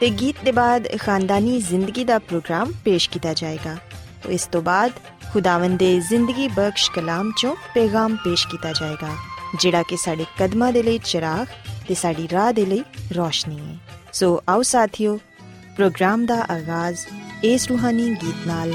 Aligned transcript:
ਤੇ 0.00 0.10
ਗੀਤ 0.10 0.36
ਦੇ 0.44 0.52
ਬਾਅਦ 0.52 0.86
ਖਾਨਦਾਨੀ 1.00 1.60
ਜ਼ਿੰਦਗੀ 1.60 2.04
ਦਾ 2.04 2.18
ਪ੍ਰੋਗਰਾਮ 2.18 2.72
ਪੇਸ਼ 2.84 3.08
ਕੀਤਾ 3.10 3.32
ਜਾਏਗਾ। 3.34 3.76
ਇਸ 4.28 4.46
ਤੋਂ 4.46 4.62
ਬਾਅਦ 4.62 4.92
ਖੁਦਾਵੰਦ 5.32 5.78
ਦੇ 5.78 6.00
ਜ਼ਿੰਦਗੀ 6.00 6.48
ਬਖਸ਼ 6.48 6.90
ਕਲਾਮ 6.90 7.32
ਚੋਂ 7.36 7.54
ਪੈਗਾਮ 7.74 8.16
ਪੇਸ਼ 8.16 8.46
ਕੀਤਾ 8.48 8.72
ਜਾਏਗਾ, 8.72 9.10
ਜਿਹੜਾ 9.60 9.82
ਕਿ 9.82 9.96
ਸਾਡੇ 9.96 10.24
ਕਦਮਾਂ 10.38 10.72
ਦੇ 10.72 10.82
ਲਈ 10.82 10.98
ਚਿਰਾਗ 11.04 11.46
ਤੇ 11.88 11.94
ਸਾਡੀ 11.94 12.28
ਰਾਹ 12.32 12.52
ਦੇ 12.52 12.66
ਲਈ 12.66 12.82
ਰੋਸ਼ਨੀ 13.16 13.58
ਹੈ। 13.58 13.76
ਸੋ 14.12 14.42
ਆਓ 14.48 14.62
ਸਾਥੀਓ, 14.62 15.16
ਪ੍ਰੋਗਰਾਮ 15.76 16.26
ਦਾ 16.26 16.40
ਆਗਾਜ਼ 16.50 17.06
ਇਸ 17.44 17.68
ਰੂਹਾਨੀ 17.68 18.08
ਗੀਤ 18.14 18.46
ਨਾਲ 18.46 18.72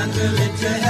ਕਰਨੇ 0.00 0.86
ਆ 0.86 0.89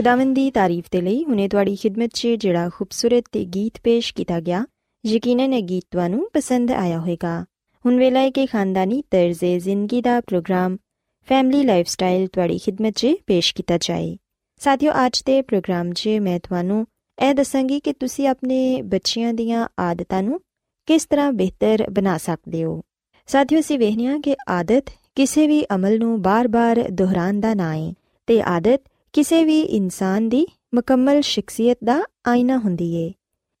ਖੁਦਾਵੰਦ 0.00 0.34
ਦੀ 0.34 0.50
ਤਾਰੀਫ 0.50 0.84
ਦੇ 0.90 1.00
ਲਈ 1.00 1.24
ਹੁਨੇ 1.24 1.48
ਤੁਹਾਡੀ 1.48 1.76
ਖidmat 1.76 2.08
'ਚ 2.14 2.26
ਜਿਹੜਾ 2.26 2.68
ਖੂਬਸੂਰਤ 2.68 3.24
ਤੇ 3.32 3.44
ਗੀਤ 3.44 3.80
ਪੇਸ਼ 3.84 4.14
ਕੀਤਾ 4.14 4.40
ਗਿਆ, 4.40 4.66
ਯਕੀਨਨ 5.06 5.52
ਇਹ 5.52 5.62
ਗੀਤ 5.62 5.84
ਤੁਹਾਨੂੰ 5.90 6.30
ਪਸੰਦ 6.32 6.70
ਆਇਆ 6.70 6.98
ਹੋਵੇਗਾ। 6.98 7.44
ਹੁਣ 7.86 7.96
ਵੇਲਾ 7.96 8.20
ਹੈ 8.20 8.30
ਕਿ 8.30 8.46
ਖਾਨਦਾਨੀ 8.46 9.02
ਤਰਜ਼ੇ 9.10 9.58
ਜ਼ਿੰਦਗੀ 9.60 10.00
ਦਾ 10.00 10.20
ਪ੍ਰੋਗਰਾਮ, 10.20 10.76
ਫੈਮਿਲੀ 11.26 11.62
ਲਾਈਫਸਟਾਈਲ 11.64 12.26
ਤੁਹਾਡੀ 12.26 12.58
ਖidmat 12.58 12.90
'ਚ 12.90 13.06
ਪੇਸ਼ 13.26 13.54
ਕੀਤਾ 13.54 13.78
ਜਾਏ। 13.78 14.16
ਸਾਥਿਓ, 14.58 14.92
ਅੱਜ 15.06 15.22
ਦੇ 15.26 15.42
ਪ੍ਰੋਗਰਾਮ 15.42 15.92
'ਚ 15.92 16.08
ਮੈਂ 16.08 16.40
ਤੁਹਾਨੂੰ 16.40 16.86
ਇਹ 17.22 17.34
ਦੱਸਾਂਗੀ 17.34 17.80
ਕਿ 17.80 17.92
ਤੁਸੀਂ 17.92 18.28
ਆਪਣੇ 18.28 18.82
ਬੱਚਿਆਂ 18.82 19.34
ਦੀਆਂ 19.34 19.68
ਆਦਤਾਂ 19.78 20.22
ਨੂੰ 20.22 20.40
ਕਿਸ 20.86 21.06
ਤਰ੍ਹਾਂ 21.06 21.32
ਬਿਹਤਰ 21.32 21.90
ਬਣਾ 21.90 22.18
ਸਕਦੇ 22.18 22.64
ਹੋ। 22.64 22.82
ਸਾਥਿਓ, 23.26 23.60
ਅਸੀਂ 23.60 23.78
ਵੇਖਿਆ 23.78 24.18
ਕਿ 24.18 24.36
ਆਦਤ 24.48 24.84
ਕਿਸੇ 25.14 25.46
ਵੀ 25.46 25.64
ਅਮਲ 25.74 25.98
ਨੂੰ 25.98 26.22
ਬਾਰ-ਬਾਰ 26.22 26.88
ਦੁਹਰਾਉਣ 26.90 27.40
ਦਾ 27.40 27.54
ਨਾ 27.54 27.76
ਹੈ 27.76 27.94
ਤੇ 28.26 28.42
ਆਦਤ 28.42 28.80
ਕਿਸੇ 29.12 29.44
ਵੀ 29.44 29.60
ਇਨਸਾਨ 29.60 30.28
ਦੀ 30.28 30.46
ਮੁਕੰਮਲ 30.74 31.20
ਸ਼ਖਸੀਅਤ 31.20 31.78
ਦਾ 31.84 32.02
ਆਇਨਾ 32.26 32.58
ਹੁੰਦੀ 32.58 32.94
ਏ। 32.94 33.12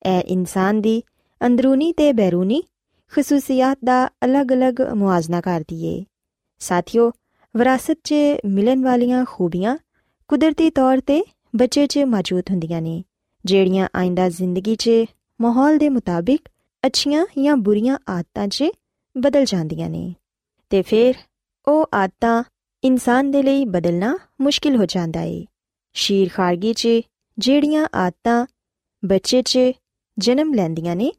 ਇਹ 0.06 0.20
ਇਨਸਾਨ 0.20 0.80
ਦੀ 0.80 1.02
ਅੰਦਰੂਨੀ 1.46 1.92
ਤੇ 1.92 2.12
ਬੈਰੂਨੀ 2.12 2.62
ਖਸੂਸੀਅਤ 3.08 3.78
ਦਾ 3.84 4.08
ਅਲੱਗ-ਅਲੱਗ 4.24 4.74
ਮੁਆਜ਼ਨਾ 4.94 5.40
ਕਰਦੀ 5.40 5.84
ਏ। 5.84 6.04
ਸਾਥੀਓ, 6.58 7.10
ਵਿਰਾਸਤ 7.56 7.98
'ਚ 8.04 8.14
ਮਿਲਣ 8.44 8.82
ਵਾਲੀਆਂ 8.82 9.24
ਖੂਬੀਆਂ 9.28 9.78
ਕੁਦਰਤੀ 10.28 10.70
ਤੌਰ 10.70 11.00
ਤੇ 11.00 11.24
ਬੱਚੇ 11.56 11.86
'ਚ 11.86 11.98
ਮੌਜੂਦ 11.98 12.42
ਹੁੰਦੀਆਂ 12.50 12.82
ਨੇ, 12.82 13.04
ਜਿਹੜੀਆਂ 13.44 13.88
ਆਇੰਦਾ 13.96 14.28
ਜ਼ਿੰਦਗੀ 14.28 14.76
'ਚ 14.76 14.90
ਮਾਹੌਲ 15.40 15.78
ਦੇ 15.78 15.88
ਮੁਤਾਬਿਕ 15.88 16.40
ਅੱਛੀਆਂ 16.86 17.26
ਜਾਂ 17.42 17.56
ਬੁਰੀਆਂ 17.56 17.98
ਆਦਤਾਂ 18.08 18.48
'ਚ 18.48 18.64
ਬਦਲ 19.18 19.44
ਜਾਂਦੀਆਂ 19.44 19.90
ਨੇ। 19.90 20.14
ਤੇ 20.70 20.82
ਫਿਰ 20.82 21.14
ਉਹ 21.68 21.86
ਆਦਤਾਂ 21.94 22.44
ਇਨਸਾਨ 22.84 23.30
ਦੇ 23.30 23.42
ਲਈ 23.42 23.64
ਬਦਲਣਾ 23.64 24.18
ਮੁਸ਼ਕਿਲ 24.40 24.76
ਹੋ 24.76 24.84
ਜਾਂਦਾ 24.84 25.22
ਏ। 25.22 25.46
ਸ਼ੀਰ 25.94 26.28
ਖਾਰਗੀ 26.34 26.72
'ਚ 26.72 26.88
ਜਿਹੜੀਆਂ 27.38 27.88
ਆਦਤਾਂ 27.94 28.46
ਬੱਚੇ 29.04 29.42
'ਚ 29.42 29.58
ਜਨਮ 30.18 30.54
ਲੈਂਦੀਆਂ 30.54 30.96
ਨੇ, 30.96 31.12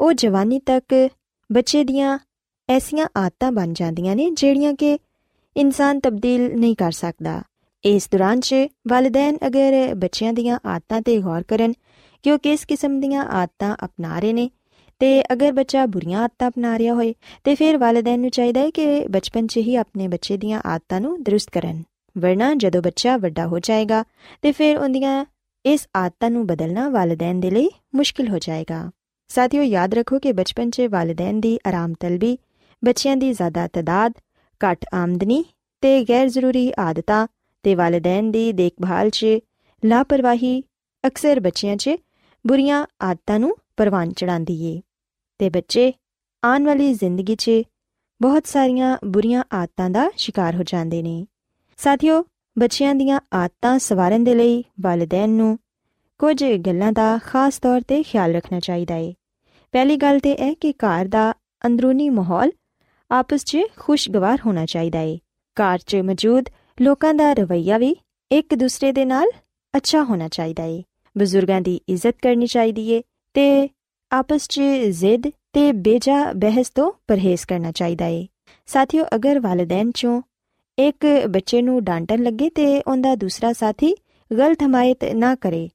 ਉਹ 0.00 0.12
ਜਵਾਨੀ 0.12 0.58
ਤੱਕ 0.58 1.08
ਬੱਚੇ 1.52 1.84
ਦੀਆਂ 1.84 2.18
ਐਸੀਆਂ 2.68 3.06
ਆਦਤਾਂ 3.16 3.52
ਬਣ 3.52 3.72
ਜਾਂਦੀਆਂ 3.72 4.16
ਨੇ 4.16 4.30
ਜਿਹੜੀਆਂ 4.30 4.74
ਕਿ 4.74 4.98
ਇਨਸਾਨ 5.56 6.00
ਤਬਦੀਲ 6.00 6.58
ਨਹੀਂ 6.58 6.76
ਕਰ 6.76 6.92
ਸਕਦਾ। 6.92 7.42
ਇਸ 7.84 8.08
ਦੌਰਾਨ 8.12 8.40
'ਚ 8.40 8.54
ਵਾਲਿਦੈਨ 8.88 9.38
ਅਗਰ 9.46 9.94
ਬੱਚਿਆਂ 9.94 10.32
ਦੀਆਂ 10.32 10.58
ਆਦਤਾਂ 10.66 11.02
ਤੇ 11.02 11.18
ਗੌਰ 11.18 11.42
ਕਰਨ 11.42 11.72
ਕਿ 12.22 12.32
ਉਹ 12.32 12.38
ਕਿਸ 12.38 12.64
ਕਿਸਮ 12.64 13.00
ਦੀਆਂ 13.00 13.24
ਆਦਤਾਂ 13.24 13.76
ਅਪਣਾ 13.84 14.20
ਰਹੇ 14.20 14.32
ਨੇ 14.32 14.50
ਤੇ 15.02 15.22
ਅਗਰ 15.32 15.52
ਬੱਚਾ 15.52 15.86
ਬੁਰੀਆਂ 15.86 16.22
ਆਦਤਾਂ 16.22 16.48
ਅਪਣਾ 16.48 16.78
ਰਿਹਾ 16.78 16.94
ਹੋਏ, 16.94 17.14
ਤੇ 17.44 17.54
ਫਿਰ 17.54 17.76
ਵਾਲਿਦੈਨ 17.76 18.20
ਨੂੰ 18.20 18.30
ਚਾਹੀਦਾ 18.30 18.60
ਹੈ 18.60 18.70
ਕਿ 18.70 19.06
ਬਚਪਨ 19.10 19.46
'ਚ 19.46 19.56
ਹੀ 19.56 19.76
ਆਪਣੇ 19.76 20.08
ਬੱਚੇ 20.08 20.36
ਦੀਆਂ 20.36 20.60
ਆਦਤਾਂ 20.66 21.00
ਨੂੰ 21.00 21.22
ਦਰੁਸਤ 21.22 21.50
ਕਰਨ। 21.50 21.82
ਵਰਨਾ 22.18 22.54
ਜਦੋਂ 22.54 22.82
ਬੱਚਾ 22.82 23.16
ਵੱਡਾ 23.16 23.46
ਹੋ 23.46 23.58
ਜਾਏਗਾ, 23.58 24.04
ਤੇ 24.42 24.52
ਫਿਰ 24.52 24.78
ਉਹਦੀਆਂ 24.78 25.24
ਇਸ 25.64 25.88
ਆਦਤਾਂ 25.96 26.30
ਨੂੰ 26.30 26.46
ਬਦਲਣਾ 26.46 26.88
ਵਾਲਿਦੈਨ 26.88 27.40
ਦੇ 27.40 27.50
ਲਈ 27.50 27.70
ਮੁਸ਼ਕਿਲ 27.94 28.28
ਹੋ 28.28 28.38
ਜਾਏਗਾ। 28.38 28.90
ਸਾਥੀਓ, 29.28 29.62
ਯਾਦ 29.62 29.94
ਰੱਖੋ 29.94 30.18
ਕਿ 30.18 30.32
ਬਚਪਨ 30.32 30.70
'ਚ 30.70 30.80
ਵਾਲਿਦੈਨ 30.80 31.40
ਦੀ 31.40 31.58
ਆਰਾਮ 31.66 31.94
ਤਲਬੀ, 32.00 32.38
ਬੱਚਿਆਂ 32.84 33.16
ਦੀ 33.16 33.32
ਜ਼ਿਆਦਾ 33.32 33.66
ਤਦਾਦ, 33.72 34.12
ਘੱਟ 34.60 34.84
ਆਮਦਨੀ 34.94 35.44
ਤੇ 35.80 36.04
ਗੈਰ 36.04 36.28
ਜ਼ਰੂਰੀ 36.28 36.72
ਆਦਤਾਂ 36.78 37.26
ਤੇ 37.62 37.74
ਵਾਲਿਦੈਨ 37.74 38.30
ਦੀ 38.30 38.52
ਦੇਖਭਾਲ 38.52 39.10
'ਚ 39.10 39.26
ਲਾਪਰਵਾਹੀ 39.84 40.62
ਅਕਸਰ 41.04 41.40
ਬੱਚਿਆਂ 41.40 41.76
'ਚ 41.76 41.90
ਬੁਰੀਆਂ 42.46 42.86
ਆਦਤਾਂ 43.02 43.38
ਨੂੰ 43.38 43.56
ਪਰਵਾਨ 43.76 44.12
ਚੜਾਉਂਦੀ 44.12 44.62
ਏ। 44.66 44.80
ਤੇ 45.42 45.50
ਬੱਚੇ 45.50 45.92
ਆਉਣ 46.44 46.64
ਵਾਲੀ 46.64 46.94
ਜ਼ਿੰਦਗੀ 46.94 47.36
'ਚ 47.36 47.50
ਬਹੁਤ 48.22 48.46
ਸਾਰੀਆਂ 48.46 48.98
ਬੁਰੀਆਂ 49.04 49.44
ਆਦਤਾਂ 49.52 49.90
ਦਾ 49.90 50.10
ਸ਼ਿਕਾਰ 50.16 50.56
ਹੋ 50.56 50.62
ਜਾਂਦੇ 50.62 51.02
ਨੇ। 51.02 51.26
ਸਾਥੀਓ, 51.76 52.24
ਬੱਚਿਆਂ 52.58 52.94
ਦੀਆਂ 52.94 53.20
ਆਦਤਾਂ 53.34 53.78
ਸਵਾਰਨ 53.78 54.24
ਦੇ 54.24 54.34
ਲਈ 54.34 54.64
ਵਾਲਿਦੈਨ 54.80 55.30
ਨੂੰ 55.30 55.58
ਕੁਝ 56.18 56.44
ਗੱਲਾਂ 56.44 56.92
ਦਾ 56.92 57.18
ਖਾਸ 57.24 57.58
ਤੌਰ 57.58 57.80
ਤੇ 57.80 58.02
ਖਿਆਲ 58.02 58.34
ਰੱਖਣਾ 58.34 58.60
ਚਾਹੀਦਾ 58.60 58.94
ਏ। 58.94 59.14
ਪਹਿਲੀ 59.72 59.96
ਗੱਲ 59.96 60.20
ਤੇ 60.20 60.32
ਇਹ 60.32 60.56
ਕਿ 60.56 60.72
ਘਰ 60.72 61.06
ਦਾ 61.06 61.34
ਅੰਦਰੂਨੀ 61.66 62.10
ਮਾਹੌਲ 62.10 62.52
ਆਪਸ 63.10 63.44
'ਚ 63.44 63.58
ਖੁਸ਼ਗਵਾਰ 63.78 64.38
ਹੋਣਾ 64.46 64.66
ਚਾਹੀਦਾ 64.66 65.00
ਏ। 65.00 65.18
ਘਰ 65.56 65.78
'ਚ 65.78 65.96
ਮੌਜੂਦ 65.96 66.44
ਲੋਕਾਂ 66.80 67.14
ਦਾ 67.14 67.32
ਰਵੱਈਆ 67.32 67.78
ਵੀ 67.78 67.96
ਇੱਕ 68.32 68.54
ਦੂਸਰੇ 68.54 68.92
ਦੇ 68.92 69.04
ਨਾਲ 69.04 69.26
ਅੱਛਾ 69.76 70.02
ਹੋਣਾ 70.02 70.28
ਚਾਹੀਦਾ 70.28 70.64
ਏ। 70.64 70.82
ਬਜ਼ੁਰਗਾਂ 71.18 71.60
ਦੀ 71.60 71.80
ਇੱਜ਼ਤ 71.88 72.16
ਕਰਨੀ 72.22 72.46
ਚਾਹੀਦੀ 72.46 72.90
ਏ 72.90 73.02
ਤੇ 73.34 73.68
ਆਪਸ 74.12 74.46
'ਚ 74.48 74.60
ਜ਼ਿੱਦ 74.90 75.28
ਤੇ 75.52 75.70
ਬੇਜਾ 75.72 76.16
ਬਹਿਸ 76.32 76.70
ਤੋਂ 76.70 76.90
ਪਰਹੇਜ਼ 77.08 77.44
ਕਰਨਾ 77.46 77.70
ਚਾਹੀਦਾ 77.72 78.06
ਏ 78.06 78.26
ਸਾਥੀਓ 78.68 79.04
ਅਗਰ 79.14 79.38
ਵਾਲਿਦੈਨ 79.40 79.90
'ਚੋਂ 79.90 80.20
ਇੱਕ 80.78 81.06
ਬੱਚੇ 81.28 81.62
ਨੂੰ 81.62 81.82
ਡਾਂਟਣ 81.84 82.22
ਲੱਗੇ 82.22 82.48
ਤੇ 82.50 82.66
ਉਹਦਾ 82.80 83.14
ਦੂਸਰਾ 83.14 83.52
ਸਾਥੀ 83.52 83.94
ਗਲਤ 84.30 84.62
ਹਮਾਇਤ 84.62 85.04
ਨਾ 85.14 85.34
ਕਰੇ 85.34 85.68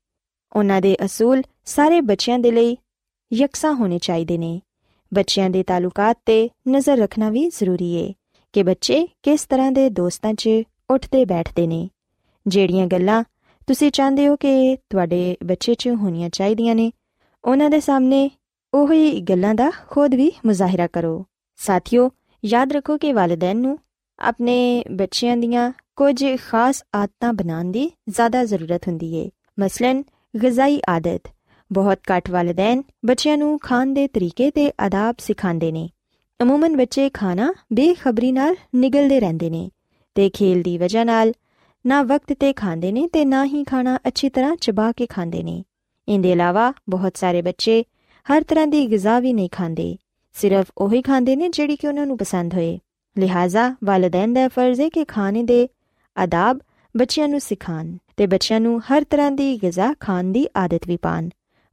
ਉਹਨਾਂ 0.52 0.82
ਦੇ 0.82 0.96
ਅਸੂਲ 1.06 1.42
ਸਾਰੇ 1.66 2.00
ਬੱਚਿਆਂ 2.02 2.38
ਦੇ 2.40 2.52
ਲਈ 2.52 2.76
ਯਕਸਾ 3.32 3.72
ਹੋਣੇ 3.74 4.00
ਚਾਹੀਦੇ 4.00 4.38
ਨੇ 4.38 4.60
ਬੱਚਿਆਂ 5.12 5.50
ਦੇ 5.50 5.64
ਤਾਲੁਕਾਤ 5.64 6.18
ਤੇ 6.26 6.50
ਨਜ਼ਰ 6.70 6.98
ਰੱਖਣਾ 6.98 7.30
ਵੀ 7.30 7.48
ਜ਼ਰੂਰੀ 7.50 7.92
ਏ 7.96 8.14
ਕਿ 8.54 8.64
ਬੱਚੇ 8.64 9.06
ਕਿਸ 9.24 9.46
ਤਰ੍ਹਾਂ 9.46 9.72
ਦੇ 9.72 9.90
ਦੋਸਤਾਂ 9.90 10.34
'ਚ 10.34 10.50
ਉੱਠਦੇ 10.90 11.24
ਬੈਠਦੇ 11.26 11.68
ਨੇ 11.68 11.88
ਜਿਹੜੀਆਂ 12.46 12.88
ਗੱਲਾਂ 12.88 13.24
ਤੁਸੀਂ 13.68 13.92
ਚਾਹੁੰਦੇ 13.92 14.28
ਹੋ 14.28 14.36
ਕਿ 14.36 14.76
ਤੁਹਾਡੇ 14.90 15.36
ਬੱਚੇ 15.46 15.74
'ਚ 15.74 15.90
ਹੋਣੀਆਂ 15.96 16.30
ਚਾਹੀਦੀਆਂ 16.30 16.76
ਨੇ 16.76 16.92
ਉਹਨਾਂ 17.48 17.70
ਦੇ 17.70 17.80
ਸਾਹਮਣੇ 17.80 18.30
ਉਹੀ 18.74 19.22
ਗੱਲਾਂ 19.22 19.56
ਦਾ 19.56 19.72
ਖੁਦ 19.90 20.16
ਵੀ 20.16 20.32
ਮੁਜ਼ਾਹਿਰਾ 20.46 20.88
ਕਰੋ। 20.88 21.26
ਸਾਥੀਓ, 21.56 22.10
ਯਾਦ 22.46 22.72
ਰੱਖੋ 22.72 22.98
ਕਿ 22.98 23.14
ਵਾਲਿਦੈਨ 23.14 23.58
ਨੂੰ 23.58 23.80
ਆਪਣੇ 24.20 24.84
ਬੱਚਿਆਂ 24.92 25.38
ਦੀਆਂ 25.38 25.72
ਕੁਝ 25.96 26.26
ਖਾਸ 26.50 26.84
ਆਦਤਾਂ 26.96 27.34
ਬਣਾਉਣ 27.34 27.72
ਦੀ 27.72 27.92
ਜ਼ਿਆਦਾ 28.10 28.44
ਜ਼ਰੂਰਤ 28.46 28.88
ਹੁੰਦੀ 28.88 29.16
ਏ। 29.16 29.30
ਮਸਲਨ 29.60 30.04
ਗਜ਼ਾਈ 30.44 30.80
ਆਦਤ, 30.90 31.22
ਬਹੁਤ 31.74 32.00
ਘੱਟ 32.12 32.30
ਵਾਲਿਦੈਨ 32.30 32.84
ਬੱਚਿਆਂ 33.06 33.38
ਨੂੰ 33.38 33.60
ਖਾਣ 33.60 33.94
ਦੇ 33.94 34.08
ਤਰੀਕੇ 34.08 34.52
ਤੇ 34.52 34.72
ਆਦਾਬ 34.82 35.16
ਸਿਖਾਉਂਦੇ 35.20 35.72
ਨੇ। 35.72 35.90
ਅਮੂਮਨ 36.44 36.78
ਬੱਚੇ 36.78 37.10
ਖਾਣਾ 37.10 37.54
ਬੇਖਬਰੀ 37.74 38.32
ਨਾਲ 38.32 38.56
ਨਿਗਲਦੇ 38.76 39.20
ਰਹਿੰਦੇ 39.20 39.50
ਨੇ 39.50 39.70
ਤੇ 40.16 40.30
ਖੇਲ 40.30 40.62
ਦੀ 40.62 40.78
ਵਜ੍ਹਾ 40.78 41.04
ਨਾਲ 41.04 41.34
ਨਾ 41.86 42.02
ਵਕਤ 42.04 42.34
ਤੇ 42.34 42.54
ਖਾਂਦੇ 42.54 42.92
ਨੇ 42.92 43.08
ਤੇ 43.08 43.26
ਨਾ 43.26 43.46
ਹੀ 43.46 43.64
ਖਾਣਾ 43.64 44.00
ਅੱਛੀ 44.08 44.30
ਤਰ੍ਹਾਂ 44.30 44.56
ਚਬਾ 44.56 44.92
ਕੇ 44.92 45.06
ਖਾਂਦੇ 45.06 45.44
ਨੇ। 45.44 45.64
ਇਹਦੇ 46.08 46.32
ਇਲਾਵਾ 46.32 46.74
ਬਹੁਤ 46.90 47.18
ਸਾਰੇ 47.18 47.42
ਬੱਚੇ 47.42 47.84
ਹਰ 48.26 48.44
ਤਰ੍ਹਾਂ 48.44 48.68
ਦੀ 48.68 48.92
ਗਿਜ਼ਾ 48.92 49.20
ਵੀ 49.20 49.34
ਨਹੀਂ 49.34 49.50
ਖਾਂਦੇ, 49.52 49.96
ਸਿਰਫ 50.34 50.66
ਉਹੀ 50.78 51.02
ਖਾਂਦੇ 51.02 51.36
ਨੇ 51.36 51.50
ਜਿਹੜੀ 51.50 51.76
ਕਿ 51.76 51.88
ਉਹਨਾਂ 51.88 52.06
ਨੂੰ 52.08 52.18
ਪਸੰਦ 52.18 52.54
ਹੋਏ। 52.54 52.80
ਲਿਹਾਜ਼ਾ 53.18 53.76
ਵਾਲਿਦੈਨ 53.84 54.34
ਦਾ 54.34 54.48
ਫਰਜ਼ 54.48 54.82
ਹੈ 54.82 54.90
ਕਿ 54.90 55.06
ਖਾਣੇ 55.06 55.44
ਦੇ 55.44 55.68
ਆਦਾਬ 56.18 56.60
ਬੱਚਿਆਂ 56.98 57.28
ਨੂੰ 57.28 57.42
ਸਿਖਾਣ 57.42 57.98
ਤੇ 58.18 58.28
ਬੱਚਿਆਂ 58.28 58.60
ਨੂੰ 58.60 58.82
ਹਰ 58.82 59.04
ਤਰ੍ਹਾਂ 59.04 59.32
ਦੀ 59.32 59.60
ਗਿਜ਼ਾ 59.64 59.94
ਖਾਣ 60.00 60.24
ਦੀ 60.24 60.48
ਆਦਤ 60.58 60.88
ਵੀ 60.88 60.98
ਪਾਣ 60.98 61.30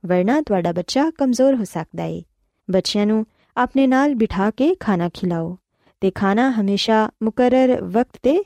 ਵਰਨਾ 0.06 0.42
ਤੁਹਾਡਾ 0.42 0.72
ਬੱਚਾ 0.72 1.10
ਕਮਜ਼ੋਰ 1.10 1.54
ਹੋ 1.54 1.64
ਸਕਦਾ 1.64 2.02
ਹੈ 2.02 2.22
ਬੱਚਿਆਂ 2.70 3.06
ਨੂੰ 3.06 3.26
ਆਪਣੇ 3.56 3.86
ਨਾਲ 3.86 4.14
ਬਿਠਾ 4.14 4.50
ਕੇ 4.50 4.74
ਖਾਣਾ 4.74 5.08
ਖਿਲਾਓ 5.08 5.58
ਤੇ 6.00 6.10
ਖਾਣਾ 6.10 6.50
ਹਮੇਸ਼ਾ 6.50 7.10
ਮੁਕਰਰ 7.22 7.82
ਵਕਤ 7.82 8.16
ਤੇ 8.22 8.44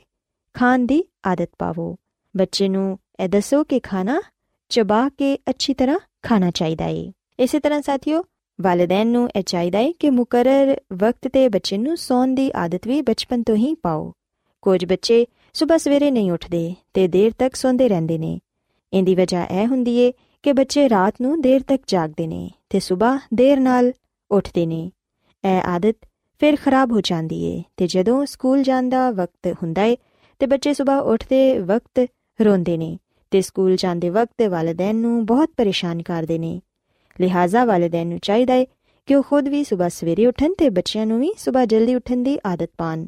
ਖਾਣ 0.53 0.79
ਦੀ 0.79 1.03
ਆਦਤ 1.25 1.49
ਪਾਵੋ। 1.59 1.95
ਬੱਚੇ 2.37 2.69
ਨੂੰ 2.69 2.99
ਇਹ 3.19 3.29
ਦੱਸੋ 3.29 3.63
ਕਿ 3.63 3.79
ਖਾਣਾ 3.79 4.21
ਚਬਾ 4.69 5.09
ਕੇ 5.09 5.37
ਅੱਛੀ 5.49 5.73
ਤਰ੍ਹਾਂ 5.73 5.99
ਖਾਣਾ 6.23 6.51
ਚਾਹੀਦਾ 6.51 6.85
ਹੈ 6.85 7.11
ਇਸੇ 7.39 7.59
ਤਰ੍ਹਾਂ 7.59 7.81
ਸਾਥੀਓ 7.81 8.23
ਵਾਲਿਦੈਨ 8.61 9.07
ਨੂੰ 9.07 9.29
ਇਹ 9.35 9.43
ਚਾਹੀਦਾ 9.43 9.79
ਹੈ 9.79 9.91
ਕਿ 9.91 10.09
ਮੁਕਰਰ 10.09 10.75
ਵਕਤ 10.93 11.27
ਤੇ 11.27 11.49
ਬੱਚੇ 11.49 11.77
ਨੂੰ 11.77 11.97
ਸੌਣ 11.97 12.27
ਦੀ 12.27 12.51
ਆਦਤ 12.55 12.87
ਵੀ 12.87 13.01
ਬਚਪਨ 13.01 13.43
ਤੋਂ 13.43 13.55
ਹੀ 13.55 13.75
ਪਾਓ 13.75 14.13
ਕੁਝ 14.61 14.85
ਬੱਚੇ 14.85 15.25
ਸਵੇਰ 15.53 15.77
ਸਵੇਰੇ 15.77 16.11
ਨਹੀਂ 16.11 16.31
ਉੱਠਦੇ 16.31 16.75
ਤੇ 16.93 17.07
ਦੇਰ 17.07 17.31
ਤੱਕ 17.37 17.55
ਸੌਂਦੇ 17.55 17.89
ਰਹਿੰਦੇ 17.89 18.17
ਨੇ 18.17 18.39
ਇਹਦੀ 18.93 19.15
ਵਜ੍ਹਾ 19.15 19.43
ਇਹ 19.43 19.67
ਹੁੰਦੀ 19.67 19.97
ਏ 19.97 20.11
ਕਿ 20.43 20.53
ਬੱਚੇ 20.53 20.89
ਰਾਤ 20.89 21.13
ਨੂੰ 21.21 21.41
ਦੇਰ 21.41 21.61
ਤੱਕ 21.61 21.81
ਜਾਗਦੇ 21.87 22.27
ਨੇ 22.27 22.49
ਤੇ 22.69 22.79
ਸਵੇਰ 22.79 23.19
ਦੇਰ 23.33 23.59
ਨਾਲ 23.59 23.93
ਉੱਠਦੇ 24.31 24.65
ਨੇ 24.65 24.91
ਇਹ 25.43 25.61
ਆਦਤ 25.65 25.95
ਫਿਰ 26.39 26.55
ਖਰਾਬ 26.55 26.91
ਹੋ 26.91 27.01
ਜਾਂਦੀ 27.01 27.43
ਏ 27.43 27.63
ਤੇ 27.77 27.87
ਜਦੋਂ 27.87 28.25
ਸਕੂਲ 28.25 28.63
ਜਾਣ 28.63 28.89
ਦਾ 28.89 29.11
ਵਕਤ 29.11 29.47
ਹੁੰਦਾ 29.63 29.83
ਏ 29.83 29.97
ਤੇ 30.39 30.45
ਬੱਚੇ 30.45 30.73
ਸਵੇਰ 30.73 30.99
ਉੱਠਦੇ 31.03 31.59
ਵਕਤ 31.59 32.07
ਰੋਂਦੇ 32.41 32.77
ਨੇ 32.77 32.97
ਤੇ 33.31 33.41
ਸਕੂਲ 33.41 33.75
ਜਾਂਦੇ 33.75 34.09
ਵਕਤ 34.09 34.41
ਵਾਲਿਦੈਨ 34.41 34.95
ਨੂੰ 34.95 35.25
ਬਹੁਤ 35.25 35.49
ਪਰੇਸ਼ਾਨ 35.57 36.01
ਕਰਦੇ 36.01 36.37
ਨੇ। 36.39 36.61
ਲਿਹਾਜ਼ਾ 37.21 37.65
ਵਾਲਿਦੈਨ 37.65 38.07
ਨੂੰ 38.07 38.19
ਚਾਹੀਦਾ 38.19 38.53
ਹੈ 38.53 38.65
ਕਿ 39.07 39.15
ਉਹ 39.15 39.23
ਖੁਦ 39.23 39.47
ਵੀ 39.47 39.63
ਸਵੇਰ 39.63 39.89
ਸਵੇਰੇ 39.89 40.25
ਉੱਠਣ 40.25 40.53
ਤੇ 40.57 40.69
ਬੱਚਿਆਂ 40.69 41.05
ਨੂੰ 41.05 41.19
ਵੀ 41.19 41.31
ਸਵੇਰ 41.37 41.65
ਜਲਦੀ 41.65 41.95
ਉੱਠਣ 41.95 42.17
ਦੀ 42.17 42.37
ਆਦਤ 42.45 42.69
ਪਾਣ 42.77 43.07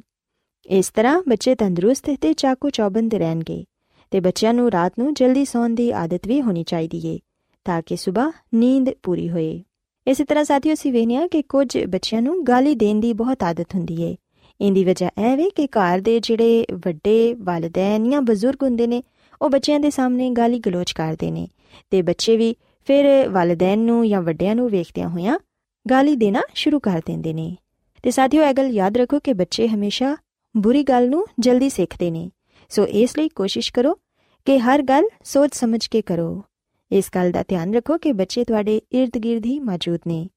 ਇਸ 0.66 0.90
ਤਰ੍ਹਾਂ 0.90 1.22
ਬੱਚੇ 1.30 1.56
ਤੰਦਰੁਸਤ 1.56 2.10
ਤੇ 2.22 2.34
ਚਾਕੂ 2.34 2.70
ਚੌਬੰਦ 2.70 3.14
ਰਹਿਣਗੇ 3.14 3.64
ਤੇ 4.12 4.20
ਬੱਚਿਆਂ 4.20 4.54
ਨੂੰ 4.54 4.72
ਰਾਤ 4.72 4.94
ਨੂੰ 5.00 5.14
ਜਲਦੀ 5.14 5.46
ਸੌਣ 5.46 5.70
ਦੀ 5.70 5.92
ਆਦਤ 5.92 6.28
ਵੀ 6.28 6.42
ਹੋਣੀ 6.42 6.64
ਚਾਹੀਦੀ 6.64 7.02
ਏ 7.08 7.20
ਤਾਂ 7.66 7.82
ਕਿ 7.86 7.98
ਸਵੇਰ 7.98 8.32
ਨੀਂਦ 8.54 8.90
ਪੂਰੀ 9.04 9.30
ਹੋਏ। 9.30 9.64
ਇਸੇ 10.08 10.26
ਤਰ੍ਹਾਂ 10.26 10.44
ਸਾਥੀਓ 10.44 10.74
ਅਸੀਂ 10.74 10.94
ਵੇਖਿਆ 10.94 11.28
ਕਿ 11.28 11.42
ਕੁਝ 11.42 11.78
ਬੱਚਿਆਂ 11.86 12.22
ਨੂੰ 12.22 12.44
ਗਾਲੀ 12.44 12.76
ਦੇਣ 12.76 13.00
ਦੀ 13.00 13.14
ਬਹੁਤ 13.14 13.44
ਆਦਤ 13.44 13.76
ਹੁੰਦੀ 13.76 14.02
ਏ। 14.02 14.16
ਇੰਦੀ 14.62 14.84
ਵਜ੍ਹਾ 14.84 15.10
ਇਹ 15.22 15.38
ਵੇ 15.38 15.50
ਕਿ 15.50 15.68
ਘਰ 15.68 16.00
ਦੇ 16.00 16.20
ਜਿਹੜੇ 16.20 16.66
ਵੱਡੇ 16.74 17.34
ਵਾਲਿਦੈਨ 17.34 18.10
ਜਾਂ 18.10 18.22
ਬਜ਼ੁਰਗ 18.22 18.64
ਹੁੰਦੇ 18.64 18.88
ਨੇ 18.88 19.04
ਉਹ 19.42 19.50
ਬੱਚਿਆਂ 19.50 19.80
ਦੇ 19.80 19.90
ਸਾਹਮਣੇ 19.90 20.30
ਗਾਲੀ 20.30 20.60
ਗਲੋਚ 20.60 20.92
ਕਰਦੇ 20.92 21.32
ਨੇ 21.32 21.48
ਤੇ 21.90 22.02
ਬੱਚੇ 22.02 22.38
ਵੀ 22.38 22.56
ਫਿਰ 22.86 23.30
ਵਾਲਿਦੈਨ 23.30 23.80
ਨੂੰ 23.80 24.10
ਜਾਂ 24.10 24.22
ਵੱਡਿਆਂ 24.22 24.56
ਨੂੰ 24.56 24.70
ਵੇਖਦਿਆਂ 24.70 25.10
ਹੋਇਆਂ 25.10 25.40
ਗਾਲੀ 25.92 26.16
ਦੇਣਾ 26.16 26.42
ਸ਼ੁਰੂ 26.54 26.80
ਕਰ 26.80 27.02
ਦਿੰਦੇ 27.06 27.34
ਨੇ। 27.34 27.56
ਤੇ 28.04 28.12
ਸਾਥੀਓ 28.12 28.44
ਇਹ 28.44 28.54
ਗੱਲ 28.54 28.66
ਯਾਦ 28.66 28.98
ਰੱਖੋ 28.98 29.20
ਕਿ 29.20 29.34
ਬੱਚੇ 29.34 29.68
ਹਮੇਸ਼ਾ 29.68 30.18
ਬੁਰੀ 30.58 30.84
ਗੱਲ 30.84 31.10
ਨੂੰ 31.10 31.26
ਜਲਦੀ 31.40 31.70
ਸਿੱਖਦੇ 31.70 32.12
ਨੇ। 32.12 32.30
ਸੋ 32.70 32.86
ਇਸ 32.86 33.18
ਲਈ 33.18 33.30
ਕੋਸ਼ਿਸ਼ 33.30 33.74
ਕਰੋ 33.74 33.94
ਕਿ 34.46 34.60
ਹਰ 34.60 34.82
ਗੱਲ 34.82 35.04
ਸੋਚ 35.24 35.50
ਸਮਝ 35.54 35.88
ਕੇ 35.88 36.02
ਕਰੋ। 36.02 36.44
ਇਸ 36.92 37.06
ਗੱਲ 37.16 37.32
ਦਾ 37.32 37.44
ਧਿਆਨ 37.48 37.74
ਰੱਖੋ 37.74 37.98
ਕਿ 37.98 38.14
ਬੱਚੇ 38.14 38.44
ਤੁਹਾਡੇ 38.44 38.82
ird-gird 39.02 39.42
ਹੀ 39.46 39.60
ਮੌਜੂਦ 39.60 40.00
ਨੇ। 40.08 40.28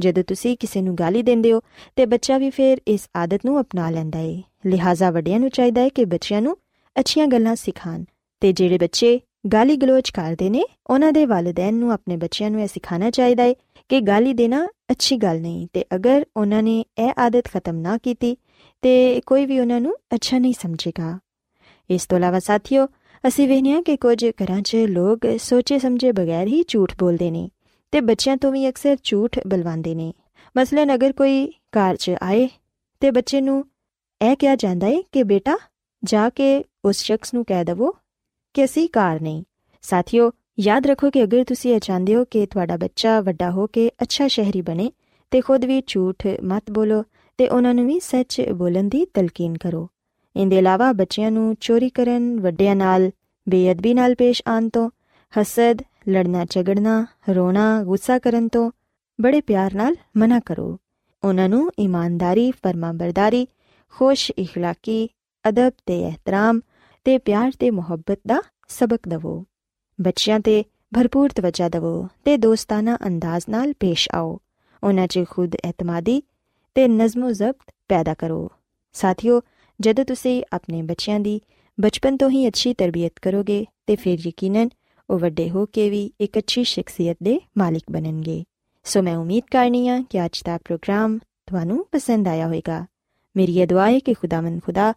ਜਦੋਂ 0.00 0.24
ਤੁਸੀਂ 0.24 0.56
ਕਿਸੇ 0.56 0.82
ਨੂੰ 0.82 0.94
ਗਾਲੀ 0.94 1.22
ਦਿੰਦੇ 1.22 1.52
ਹੋ 1.52 1.60
ਤੇ 1.96 2.06
ਬੱਚਾ 2.06 2.38
ਵੀ 2.38 2.50
ਫਿਰ 2.50 2.78
ਇਸ 2.88 3.08
ਆਦਤ 3.16 3.40
ਨੂੰ 3.44 3.60
ਅਪਣਾ 3.60 3.90
ਲੈਂਦਾ 3.90 4.18
ਏ। 4.18 4.42
ਲਿਹਾਜ਼ਾ 4.66 5.10
ਵੱਡਿਆਂ 5.10 5.40
ਨੂੰ 5.40 5.50
ਚਾਹੀਦਾ 5.50 5.80
ਹੈ 5.80 5.88
ਕਿ 5.88 6.04
ਬੱਚਿਆਂ 6.04 6.42
ਨੂੰ 6.42 6.56
ਅੱਛੀਆਂ 7.00 7.26
ਗੱਲਾਂ 7.26 7.56
ਸਿਖਾਣ 7.56 8.04
ਤੇ 8.44 8.52
ਜਿਹੜੇ 8.52 8.78
ਬੱਚੇ 8.78 9.20
ਗਾਲੀ 9.52 9.76
ਗਲੋਚ 9.76 10.10
ਕਰਦੇ 10.10 10.50
ਨੇ, 10.50 10.64
ਉਹਨਾਂ 10.90 11.12
ਦੇ 11.12 11.26
ਵਾਲਿਦੈਨ 11.26 11.74
ਨੂੰ 11.74 11.92
ਆਪਣੇ 11.92 12.16
ਬੱਚਿਆਂ 12.16 12.50
ਨੂੰ 12.50 12.60
ਇਹ 12.62 12.68
ਸਿਖਾਉਣਾ 12.68 13.10
ਚਾਹੀਦਾ 13.10 13.42
ਹੈ 13.42 13.54
ਕਿ 13.88 14.00
ਗਾਲੀ 14.00 14.32
ਦੇਣਾ 14.32 14.68
ਅੱਛੀ 14.90 15.16
ਗੱਲ 15.16 15.40
ਨਹੀਂ, 15.40 15.66
ਤੇ 15.72 15.84
ਅਗਰ 15.94 16.24
ਉਹਨਾਂ 16.36 16.62
ਨੇ 16.62 16.84
ਇਹ 16.98 17.12
ਆਦਤ 17.18 17.44
ਖਤਮ 17.44 17.76
ਨਾ 17.76 17.98
ਕੀਤੀ, 17.98 18.36
ਤੇ 18.82 19.20
ਕੋਈ 19.26 19.46
ਵੀ 19.46 19.60
ਉਹਨਾਂ 19.60 19.80
ਨੂੰ 19.80 19.96
ਅੱਛਾ 20.14 20.38
ਨਹੀਂ 20.38 20.54
ਸਮਝੇਗਾ। 20.54 21.18
ਇਸ 21.90 22.06
ਤੋਂ 22.06 22.18
ਇਲਾਵਾ 22.18 22.38
ਸਾਥੀਓ, 22.38 22.86
ਅਸੀਂ 23.28 23.48
ਵੇਖਿਆ 23.48 23.80
ਕਿ 23.82 23.96
ਕੁਝ 23.96 24.24
ਘਰਾਂ 24.24 24.60
'ਚ 24.62 24.76
ਲੋਕ 24.76 25.18
ਸੋਚੇ 25.38 25.78
ਸਮਝੇ 25.78 26.12
ਬਗੈਰ 26.12 26.46
ਹੀ 26.46 26.64
ਝੂਠ 26.68 26.92
ਬੋਲਦੇ 26.98 27.30
ਨੇ, 27.30 27.50
ਤੇ 27.92 28.00
ਬੱਚਿਆਂ 28.00 28.36
ਤੋਂ 28.36 28.52
ਵੀ 28.52 28.68
ਅਕਸਰ 28.68 28.96
ਝੂਠ 29.04 29.38
ਬਲਵਾਉਂਦੇ 29.46 29.94
ਨੇ। 29.94 30.12
ਮਸਲਨ 30.56 30.94
ਅਗਰ 30.94 31.12
ਕੋਈ 31.12 31.46
ਘਰ 31.46 31.96
'ਚ 31.96 32.10
ਆਏ, 32.22 32.48
ਤੇ 33.00 33.10
ਬੱਚੇ 33.10 33.40
ਨੂੰ 33.40 33.64
ਇਹ 34.22 34.36
ਕਿਹਾ 34.36 34.56
ਜਾਂਦਾ 34.56 34.86
ਹੈ 34.86 35.02
ਕਿ 35.12 35.22
ਬੇਟਾ, 35.22 35.58
ਜਾ 36.04 36.28
ਕੇ 36.28 36.64
ਉਸ 36.84 36.96
ਸ਼ਖਸ 36.96 37.34
ਨੂੰ 37.34 37.44
ਕਹਿ 37.44 37.64
ਦਵੋ 37.64 37.94
ਕਿ 38.53 38.65
ਅਸੀਂ 38.65 38.87
ਘਰ 38.89 39.21
ਨਹੀਂ 39.21 39.43
ਸਾਥੀਓ 39.81 40.31
ਯਾਦ 40.59 40.87
ਰੱਖੋ 40.87 41.09
ਕਿ 41.09 41.23
ਅਗਰ 41.23 41.43
ਤੁਸੀਂ 41.43 41.73
ਇਹ 41.75 41.79
ਚਾਹੁੰਦੇ 41.79 42.15
ਹੋ 42.15 42.25
ਕਿ 42.31 42.45
ਤੁਹਾਡਾ 42.45 42.77
ਬੱਚਾ 42.77 43.21
ਵੱਡਾ 43.21 43.51
ਹੋ 43.51 43.67
ਕੇ 43.67 43.91
ਅੱਛਾ 44.01 44.27
ਸ਼ਹਿਰੀ 44.27 44.61
ਬਣੇ 44.61 44.91
ਤੇ 45.31 45.41
ਖੁਦ 45.41 45.65
ਵੀ 45.65 45.81
ਝੂਠ 45.87 46.27
ਮਤ 46.43 46.71
ਬੋਲੋ 46.71 47.03
ਤੇ 47.37 47.47
ਉਹਨਾਂ 47.47 47.73
ਨੂੰ 47.73 47.87
ਵੀ 47.87 47.99
ਸੱਚ 47.99 48.41
ਬੋਲਣ 48.41 48.89
ਦੀ 48.89 49.05
ਤਲਕੀਨ 49.13 49.57
ਕਰੋ 49.57 49.87
ਇਹਦੇ 50.35 50.57
ਇਲਾਵਾ 50.57 50.91
ਬੱਚਿਆਂ 50.93 51.31
ਨੂੰ 51.31 51.55
ਚੋਰੀ 51.61 51.89
ਕਰਨ 51.89 52.39
ਵੱਡਿਆਂ 52.39 52.75
ਨਾਲ 52.75 53.11
ਬੇਅਦਬੀ 53.47 53.93
ਨਾਲ 53.93 54.15
ਪੇਸ਼ 54.15 54.41
ਆਉਣ 54.47 54.69
ਤੋਂ 54.69 54.89
ਹਸਦ 55.39 55.81
ਲੜਨਾ 56.09 56.45
ਝਗੜਨਾ 56.49 57.05
ਰੋਣਾ 57.29 57.83
ਗੁੱਸਾ 57.83 58.19
ਕਰਨ 58.19 58.47
ਤੋਂ 58.47 58.71
ਬੜੇ 59.21 59.41
ਪਿਆਰ 59.41 59.73
ਨਾਲ 59.75 59.95
ਮਨਾ 60.17 60.39
ਕਰੋ 60.39 60.77
ਉਹਨਾਂ 61.23 61.49
ਨੂੰ 61.49 61.71
ਇਮਾਨਦਾਰੀ 61.79 62.51
ਫਰਮਾਬਰਦਾਰੀ 62.51 63.47
ਖੁਸ਼ 63.89 64.31
اخلاقی 64.31 65.07
ਅਦਬ 65.49 65.71
ਤੇ 65.85 65.99
ਇਹਤਰਾਮ 66.01 66.59
ਤੇ 67.04 67.18
ਪਿਆਰ 67.18 67.52
ਤੇ 67.58 67.70
ਮੁਹੱਬਤ 67.70 68.20
ਦਾ 68.26 68.42
ਸਬਕ 68.68 69.08
ਦਿਵੋ। 69.08 69.44
ਬੱਚਿਆਂ 70.00 70.40
ਤੇ 70.40 70.64
ਭਰਪੂਰ 70.94 71.30
ਤਵੱਜਾ 71.30 71.68
ਦਿਵੋ 71.68 72.08
ਤੇ 72.24 72.36
ਦੋਸਤਾਨਾ 72.36 72.98
ਅੰਦਾਜ਼ 73.06 73.44
ਨਾਲ 73.50 73.72
ਪੇਸ਼ 73.72 74.08
ਆਓ। 74.14 74.40
ਉਹਨਾਂ 74.84 75.06
'ਚ 75.06 75.24
ਖੁਦ 75.30 75.54
ਇਤਮਾਦੀ 75.54 76.22
ਤੇ 76.74 76.88
ਨਜ਼ਮੋ 76.88 77.30
ਜ਼ਬਤ 77.30 77.74
ਪੈਦਾ 77.88 78.14
ਕਰੋ। 78.14 78.50
ਸਾਥੀਓ, 78.92 79.40
ਜਦੋਂ 79.80 80.04
ਤੁਸੀਂ 80.04 80.44
ਆਪਣੇ 80.52 80.82
ਬੱਚਿਆਂ 80.82 81.20
ਦੀ 81.20 81.40
ਬਚਪਨ 81.80 82.16
ਤੋਂ 82.16 82.30
ਹੀ 82.30 82.48
ਅੱਛੀ 82.48 82.74
ਤਰਬੀਅਤ 82.74 83.12
ਕਰੋਗੇ 83.22 83.66
ਤੇ 83.86 83.96
ਫਿਰ 83.96 84.18
ਯਕੀਨਨ 84.26 84.68
ਉਹ 85.10 85.18
ਵੱਡੇ 85.18 85.50
ਹੋ 85.50 85.66
ਕੇ 85.66 85.90
ਵੀ 85.90 86.12
ਇੱਕ 86.20 86.38
ਅੱਛੀ 86.38 86.64
ਸ਼ਖਸੀਅਤ 86.64 87.16
ਦੇ 87.22 87.40
ਮਾਲਿਕ 87.58 87.82
ਬਣਨਗੇ। 87.90 88.44
ਸੋ 88.84 89.02
ਮੈਂ 89.02 89.16
ਉਮੀਦ 89.16 89.44
ਕਰਨੀ 89.50 89.88
ਆ 89.88 90.04
ਕਿ 90.10 90.24
ਅੱਜ 90.24 90.42
ਦਾ 90.44 90.58
ਪ੍ਰੋਗਰਾਮ 90.58 91.18
ਤੁਹਾਨੂੰ 91.18 91.86
ਪਸੰਦ 91.92 92.28
ਆਇਆ 92.28 92.46
ਹੋਵੇਗਾ। 92.46 92.86
ਮੇਰੀ 93.36 93.60
ਇਹ 93.60 93.66
ਦੁਆ 93.66 93.90
ਹੈ 93.90 93.98
ਕਿ 93.98 94.14
ਖੁਦਾਵੰਦ 94.14 94.62
ਖੁਦਾ 94.62 94.94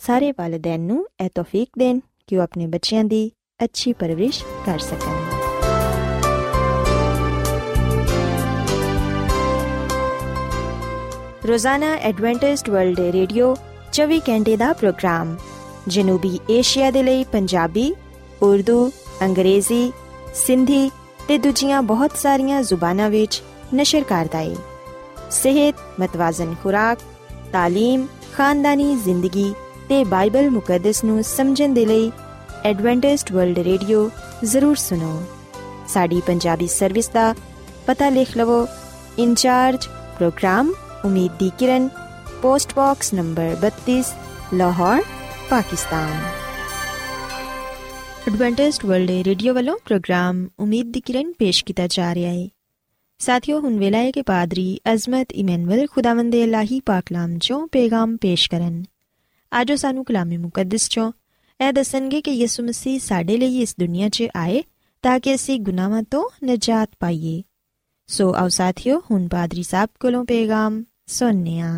ਸਾਰੇ 0.00 0.32
ਵਾਲਿਦੈਨ 0.32 0.80
ਨੂੰ 0.80 1.06
ਇਹ 1.20 1.30
ਤੌਫੀਕ 1.34 1.68
ਦੇਣ 1.78 2.00
ਕਿ 2.26 2.36
ਉਹ 2.36 2.42
ਆਪਣੇ 2.42 2.66
ਬੱਚਿਆਂ 2.66 3.04
ਦੀ 3.04 3.30
ਅੱਛੀ 3.64 3.92
ਪਰਵਰਿਸ਼ 3.92 4.42
ਕਰ 4.66 4.78
ਸਕਣ 4.78 5.22
ਰੋਜ਼ਾਨਾ 11.46 11.94
ਐਡਵੈਂਟਿਸਟ 12.02 12.70
ਵਰਲਡ 12.70 13.00
ਰੇਡੀਓ 13.12 13.54
24 13.92 14.18
ਘੰਟੇ 14.28 14.56
ਦਾ 14.56 14.72
ਪ੍ਰੋਗਰਾਮ 14.72 15.36
ਜਨੂਬੀ 15.88 16.38
ਏਸ਼ੀਆ 16.50 16.90
ਦੇ 16.90 17.02
ਲਈ 17.02 17.24
ਪੰਜਾਬੀ 17.24 17.92
ਉਰਦੂ 18.42 18.90
ਅੰਗਰੇਜ਼ੀ 19.22 19.92
ਸਿੰਧੀ 20.34 20.90
ਤੇ 21.28 21.38
ਦੂਜੀਆਂ 21.38 21.82
ਬਹੁਤ 21.82 22.16
ਸਾਰੀਆਂ 22.16 22.62
ਜ਼ੁਬਾਨਾਂ 22.62 23.10
ਵਿੱਚ 23.10 23.42
ਨਸ਼ਰ 23.74 24.04
ਕਰਦਾ 24.04 24.38
ਹੈ 24.38 24.54
ਸਿਹਤ 25.30 26.00
ਮਤਵਾਜ਼ਨ 26.00 26.54
ਖੁਰਾਕ 26.62 26.98
تعلیم 27.54 28.06
ਖਾਨਦਾਨੀ 28.36 28.94
ਜ਼ਿੰਦਗੀ 28.96 29.52
ਤੇ 29.89 30.03
ਬਾਈਬਲ 30.03 30.49
ਮੁਕੱਦਸ 30.49 31.03
ਨੂੰ 31.03 31.23
ਸਮਝਣ 31.23 31.73
ਦੇ 31.73 31.85
ਲਈ 31.85 32.11
ਐਡਵੈਂਟਿਸਟ 32.65 33.31
ਵਰਲਡ 33.31 33.59
ਰੇਡੀਓ 33.59 34.09
ਜ਼ਰੂਰ 34.43 34.75
ਸੁਨੋ 34.75 35.23
ਸਾਡੀ 35.87 36.21
ਪੰਜਾਬੀ 36.27 36.67
ਸਰਵਿਸ 36.67 37.09
ਦਾ 37.09 37.35
ਪਤਾ 37.87 38.09
ਲਿਖ 38.09 38.37
ਲਵੋ। 38.37 38.67
ਇਨਚਾਰਜ 39.19 39.85
ਪ੍ਰੋਗਰਾਮ 39.87 40.73
ਉਮੀਦ 41.05 41.31
ਦੀ 41.39 41.51
ਕਿਰਨ, 41.57 41.89
post 42.41 42.75
box 42.75 43.13
number 43.13 43.57
32 43.61 44.13
Lahore, 44.53 45.01
Pakistan. 45.49 46.13
Adventist 48.27 48.85
world 48.85 49.11
radio 49.11 49.53
ਵੱਲੋਂ 49.53 49.77
ਪ੍ਰੋਗਰਾਮ 49.85 50.47
ਉਮੀਦ 50.59 50.91
ਦੀ 50.91 51.01
ਕਿਰਨ 51.01 51.33
ਪੇਸ਼ 51.33 51.65
ਕੀਤਾ 51.65 51.87
ਜਾ 51.87 52.15
ਰਿਹਾ 52.15 52.31
ਹੈ। 52.31 52.47
ਸਾਥੀਓ, 53.19 53.59
ਹੁਣ 53.59 53.79
ਵੇਲਾ 53.79 53.97
ਹੈ 53.97 54.11
ਕਿ 54.11 54.21
ਪਾਦਰੀ 54.21 54.79
ਅਜ਼ਮਤ 54.93 55.27
ਇਮਨੁਅਲ 55.31 55.87
ਖੁਦਾਵੰਦ 55.87 56.31
ਦੇ 56.31 56.43
ਇਲਾਹੀ 56.43 56.79
ਪਾਕਲਾਮ 56.79 57.37
ਚੋਂ 57.37 57.67
ਪੈਗਾਮ 57.67 58.17
ਪੇਸ਼ 58.17 58.49
ਕਰਨ। 58.49 58.83
ਆਜੋ 59.51 59.75
ਸਾਨੂੰ 59.75 60.03
ਕਲਾਮੇ 60.05 60.37
ਮੁਕੱਦਸ 60.37 60.89
ਚੋਂ 60.89 61.11
ਇਹ 61.59 61.71
ਦੱਸਣਗੇ 61.73 62.21
ਕਿ 62.21 62.31
ਯਿਸੂ 62.31 62.63
ਮਸੀਹ 62.63 62.99
ਸਾਡੇ 62.99 63.37
ਲਈ 63.37 63.61
ਇਸ 63.61 63.73
ਦੁਨੀਆ 63.79 64.09
'ਚ 64.09 64.27
ਆਏ 64.35 64.61
ਤਾਂ 65.03 65.19
ਕਿ 65.19 65.33
ਅਸੀਂ 65.35 65.59
ਗੁਨਾਹਾਂ 65.59 66.01
ਤੋਂ 66.11 66.23
ਨਜਾਤ 66.43 66.89
ਪਾਈਏ 66.99 67.41
ਸੋ 68.09 68.31
ਆਓ 68.33 68.47
ਸਾਥੀਓ 68.49 68.99
ਹੁਣ 69.11 69.27
ਪਾਦਰੀ 69.27 69.63
ਸਾਹਿਬ 69.63 69.89
ਕੋਲੋਂ 69.99 70.23
ਪੈਗਾਮ 70.25 70.83
ਸੁਣਨੇ 71.07 71.59
ਆ 71.59 71.71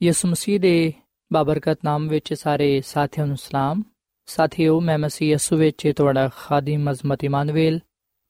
ਯਿਸੂ 0.00 0.28
ਮਸੀਹ 0.28 0.60
ਦੇ 0.60 0.92
ਬਾਬਰਕਤ 1.30 1.78
ਨਾਮ 1.84 2.08
ਵਿੱਚ 2.08 2.32
ਸਾਰੇ 2.34 2.80
ਸਾਥੀਆਂ 2.84 3.26
ਨੂੰ 3.26 3.36
ਸਲਾਮ 3.36 3.82
ਸਾਥੀਓ 4.28 4.80
ਮੈਂ 4.80 4.98
ਮਸੀਹ 4.98 5.30
ਯਿਸੂ 5.30 5.56
ਵਿੱਚ 5.56 5.86
ਤੁਹਾਡਾ 5.96 6.28
ਖਾਦਮ 6.36 6.90
ਅਜ਼ਮਤ 6.90 7.24
ਇਮਾਨੁਅਲ 7.24 7.78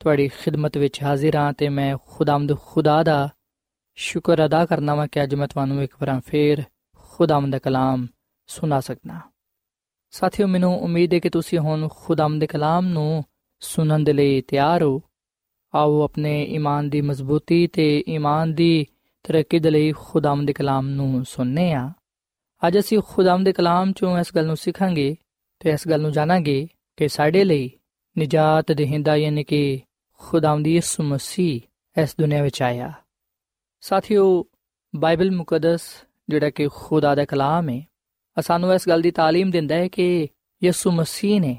ਤੁਹਾਡੀ 0.01 0.29
ਖਿਦਮਤ 0.35 0.77
ਵਿੱਚ 0.77 1.03
ਹਾਜ਼ਰ 1.03 1.37
ਹਾਂ 1.37 1.53
ਤੇ 1.53 1.69
ਮੈਂ 1.69 1.97
ਖੁਦਾਮਦ 2.07 2.55
ਖੁਦਾ 2.65 3.03
ਦਾ 3.03 3.29
ਸ਼ੁਕਰ 3.99 4.45
ਅਦਾ 4.47 4.65
ਕਰਨਾ 4.67 4.95
ਵਾਂ 4.95 5.07
ਕਿ 5.09 5.23
ਅੱਜ 5.23 5.35
ਮੈਂ 5.35 5.49
ਤੁਹਾਨੂੰ 5.49 5.83
ਇੱਕ 5.83 5.95
ਵਾਰ 6.01 6.21
ਫੇਰ 6.21 6.63
ਖੁਦਾਮਦ 7.11 7.53
ਦਾ 7.53 7.59
ਕਲਾਮ 7.59 8.07
ਸੁਣਾ 8.49 8.81
ਸਕਦਾ। 8.81 9.21
ਸਾਥੀਓ, 10.11 10.47
ਮੈਨੂੰ 10.47 10.81
ਉਮੀਦ 10.81 11.15
ਹੈ 11.15 11.19
ਕਿ 11.19 11.31
ਤੁਸੀਂ 11.31 11.59
ਹੁਣ 11.59 11.89
ਖੁਦਾਮ 11.91 12.39
ਦੇ 12.39 12.47
ਕਲਾਮ 12.47 12.87
ਨੂੰ 12.87 13.25
ਸੁਣਨ 13.61 14.05
ਦੇ 14.05 14.13
ਲਈ 14.13 14.41
ਤਿਆਰ 14.41 14.83
ਹੋ। 14.83 15.03
ਆਓ 15.75 16.03
ਆਪਣੇ 16.03 16.45
ਈਮਾਨ 16.45 16.91
ਦੀ 16.91 17.01
ਮਜ਼ਬੂਤੀ 17.01 17.67
ਤੇ 17.67 18.05
ਈਮਾਨ 18.09 18.55
ਦੀ 18.55 18.87
ਤਰੱਕੀ 19.23 19.59
ਦੇ 19.59 19.71
ਲਈ 19.71 19.93
ਖੁਦਾਮ 19.93 20.47
ਦੇ 20.47 20.53
ਕਲਾਮ 20.53 20.89
ਨੂੰ 20.89 21.25
ਸੁਣਨੇ 21.25 21.73
ਆ। 21.73 21.93
ਅੱਜ 22.67 22.79
ਅਸੀਂ 22.79 23.01
ਖੁਦਾਮ 23.07 23.45
ਦੇ 23.45 23.53
ਕਲਾਮ 23.53 23.93
ਚੋਂ 23.93 24.19
ਇਸ 24.19 24.35
ਗੱਲ 24.35 24.47
ਨੂੰ 24.47 24.57
ਸਿੱਖਾਂਗੇ 24.57 25.17
ਤੇ 25.61 25.71
ਇਸ 25.71 25.89
ਗੱਲ 25.89 26.01
ਨੂੰ 26.01 26.13
ਜਾਣਾਂਗੇ 26.13 26.69
ਕਿ 26.97 27.09
ਸਾਡੇ 27.09 27.45
ਲਈ 27.45 27.71
ਨਜਾਤ 28.19 28.73
ਦੇਹਿੰਦਾ 28.73 29.17
ਯਾਨੀ 29.17 29.45
ਕਿ 29.45 29.81
ਖੁਦਾਵੰਦੀ 30.13 30.75
ਯਿਸੂ 30.75 31.03
ਮਸੀਹ 31.03 31.61
ਇਸ 32.03 32.17
ਦੁਨੀਆਂ 32.21 32.43
ਵਿੱਚ 32.43 32.63
ਆਇਆ। 32.63 32.93
ਸਾਥੀਓ, 33.81 34.45
ਬਾਈਬਲ 34.97 35.31
ਮੁਕੱਦਸ 35.31 35.81
ਜਿਹੜਾ 36.29 36.51
ਕਿ 36.51 36.69
ਖੁਦਾ 36.69 37.15
ਦਾ 37.15 37.25
ਕਲਾਮ 37.25 37.69
ਹੈ 37.69 37.83
ਸਾਨੂੰ 38.38 38.74
ਇਸ 38.74 38.88
ਗੱਲ 38.88 39.02
ਦੀ 39.02 39.10
تعلیم 39.10 39.52
ਦਿੰਦਾ 39.52 39.76
ਹੈ 39.76 39.88
ਕਿ 39.88 40.28
ਯਿਸੂ 40.62 40.92
ਮਸੀਹ 40.92 41.40
ਨੇ 41.42 41.58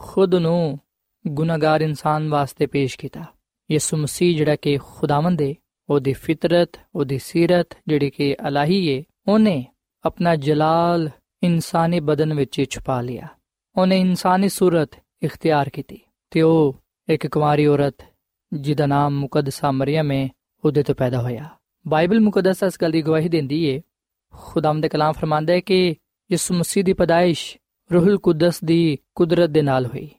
ਖੁਦ 0.00 0.34
ਨੂੰ 0.34 0.78
ਗੁਨਾਹਗਾਰ 1.24 1.80
ਇਨਸਾਨ 1.80 2.28
ਵਾਸਤੇ 2.28 2.66
ਪੇਸ਼ 2.66 2.98
ਕੀਤਾ 2.98 3.24
ਯਿਸੂ 3.70 3.96
ਮਸੀਹ 3.96 4.36
ਜਿਹੜਾ 4.36 4.56
ਕਿ 4.56 4.78
ਖੁਦਾਵੰਦ 4.78 5.42
ਹੈ 5.42 5.54
ਉਹਦੀ 5.88 6.12
ਫਿਤਰਤ 6.12 6.78
ਉਹਦੀ 6.94 7.18
ਸਿਰਤ 7.18 7.74
ਜਿਹੜੀ 7.88 8.10
ਕਿ 8.10 8.34
ਅਲਾਹੀ 8.48 8.80
ਹੈ 8.88 9.02
ਉਹਨੇ 9.28 9.64
ਆਪਣਾ 10.04 10.34
ਜਲਾਲ 10.36 11.10
ਇਨਸਾਨੀ 11.42 12.00
ਬਦਨ 12.00 12.34
ਵਿੱਚ 12.34 12.62
ਛੁਪਾ 12.70 13.00
ਲਿਆ 13.00 13.28
ਉਹਨੇ 13.76 13.98
ਇਨਸਾਨੀ 14.00 14.48
ਸੂਰਤ 14.48 14.96
ਇਖਤਿਆਰ 15.22 15.68
ਕੀਤੀ 15.68 16.00
ਤੇ 16.32 16.42
ਉਹ 16.42 16.74
ਇੱਕ 17.08 17.26
ਕੁਮਾਰੀ 17.26 17.66
ਔਰਤ 17.66 18.02
ਜਿਹਦਾ 18.52 18.86
ਨਾਮ 18.86 19.18
ਮੁਕੱਦਸਾ 19.18 19.70
ਮਰੀਮ 19.70 20.10
ਹੈ 20.12 20.28
ਉਹਦੇ 20.64 20.82
ਤੋਂ 20.82 20.94
ਪੈਦਾ 20.94 21.20
ਹੋਇਆ 21.22 21.48
ਬਾਈਬਲ 21.86 22.20
ਮੁਕੱਦਸ 22.20 22.62
ਇਸ 22.62 22.78
ਗੱਲ 22.82 22.90
ਦੀ 22.90 23.02
ਗਵਾਹੀ 23.02 23.28
ਦਿੰਦੀ 23.28 23.58
ਹੈ 23.70 23.80
ਖੁਦਾਮ 24.34 24.80
ਦੇ 24.80 24.88
ਕਲਾਮ 24.88 25.12
ਫਰਮਾਂਦਾ 25.12 25.52
ਹੈ 25.52 25.60
ਕਿ 25.60 25.96
ਯਿਸੂ 26.31 26.53
ਮਸੀਹ 26.53 26.83
ਦੀ 26.83 26.93
ਪਦਾਇਸ਼ 26.93 27.57
ਰੂਹੁਲ 27.93 28.17
ਕੁਦਸ 28.17 28.63
ਦੀ 28.63 28.97
ਕੁਦਰਤ 29.15 29.49
ਦੇ 29.49 29.61
ਨਾਲ 29.61 29.85
ਹੋਈ। 29.85 30.09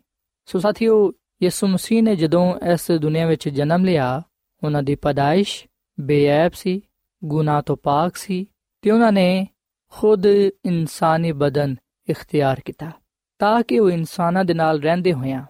ਸੋ 0.46 0.58
ਸਾਥੀਓ, 0.58 1.12
ਯਿਸੂ 1.42 1.66
ਮਸੀਹ 1.66 2.02
ਨੇ 2.02 2.16
ਜਦੋਂ 2.16 2.54
ਇਸ 2.72 2.90
ਦੁਨੀਆ 2.90 3.26
ਵਿੱਚ 3.26 3.48
ਜਨਮ 3.48 3.84
ਲਿਆ, 3.84 4.22
ਉਹਨਾਂ 4.64 4.82
ਦੀ 4.82 4.94
ਪਦਾਇਸ਼ 4.94 5.66
ਬੇਅਬ 6.00 6.52
ਸੀ, 6.52 6.80
ਗੁਨਾਹ 7.24 7.62
ਤੋਂ 7.62 7.76
ਪਾਕ 7.76 8.16
ਸੀ 8.16 8.46
ਤੇ 8.82 8.90
ਉਹਨਾਂ 8.90 9.12
ਨੇ 9.12 9.46
ਖੁਦ 9.90 10.26
ਇਨਸਾਨੀ 10.64 11.32
ਬਦਨ 11.32 11.76
ਇਖਤਿਆਰ 12.08 12.60
ਕੀਤਾ 12.60 12.90
ਤਾਂ 13.38 13.62
ਕਿ 13.62 13.78
ਉਹ 13.78 13.90
ਇਨਸਾਨਾਂ 13.90 14.44
ਦੇ 14.44 14.54
ਨਾਲ 14.54 14.80
ਰਹਿੰਦੇ 14.80 15.12
ਹੋਇਆਂ 15.12 15.44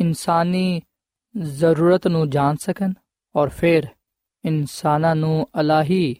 ਇਨਸਾਨੀ 0.00 0.82
ਜ਼ਰੂਰਤ 1.40 2.06
ਨੂੰ 2.06 2.30
ਜਾਣ 2.30 2.56
ਸਕਣ 2.56 2.92
ਔਰ 3.36 3.48
ਫਿਰ 3.48 3.82
ਇਨਸਾਨਾਂ 4.44 5.16
ਨੂੰ 5.16 5.48
ਅਲਾਹੀ 5.60 6.16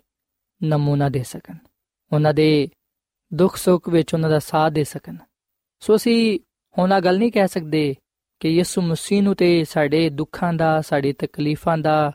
ਨਮੂਨਾ 0.64 1.08
ਦੇ 1.08 1.22
ਸਕਣ। 1.22 1.56
ਉਹਨਾਂ 2.12 2.34
ਦੇ 2.34 2.68
ਦੁੱਖ 3.31 3.55
ਸੁੱਖ 3.55 3.89
ਵਿੱਚ 3.89 4.13
ਉਹਨਾਂ 4.13 4.29
ਦਾ 4.29 4.39
ਸਾਥ 4.39 4.71
ਦੇ 4.71 4.83
ਸਕਣ 4.83 5.17
ਸੋ 5.79 5.95
ਅਸੀਂ 5.95 6.39
ਹੋਣਾ 6.77 6.99
ਗੱਲ 6.99 7.17
ਨਹੀਂ 7.17 7.31
ਕਹਿ 7.31 7.47
ਸਕਦੇ 7.47 7.95
ਕਿ 8.39 8.49
ਯਿਸੂ 8.49 8.81
ਮਸੀਹ 8.81 9.21
ਨੂੰ 9.23 9.35
ਤੇ 9.35 9.63
ਸਾਡੇ 9.63 10.09
ਦੁੱਖਾਂ 10.09 10.53
ਦਾ 10.53 10.81
ਸਾਡੀ 10.81 11.13
ਤਕਲੀਫਾਂ 11.13 11.77
ਦਾ 11.77 12.11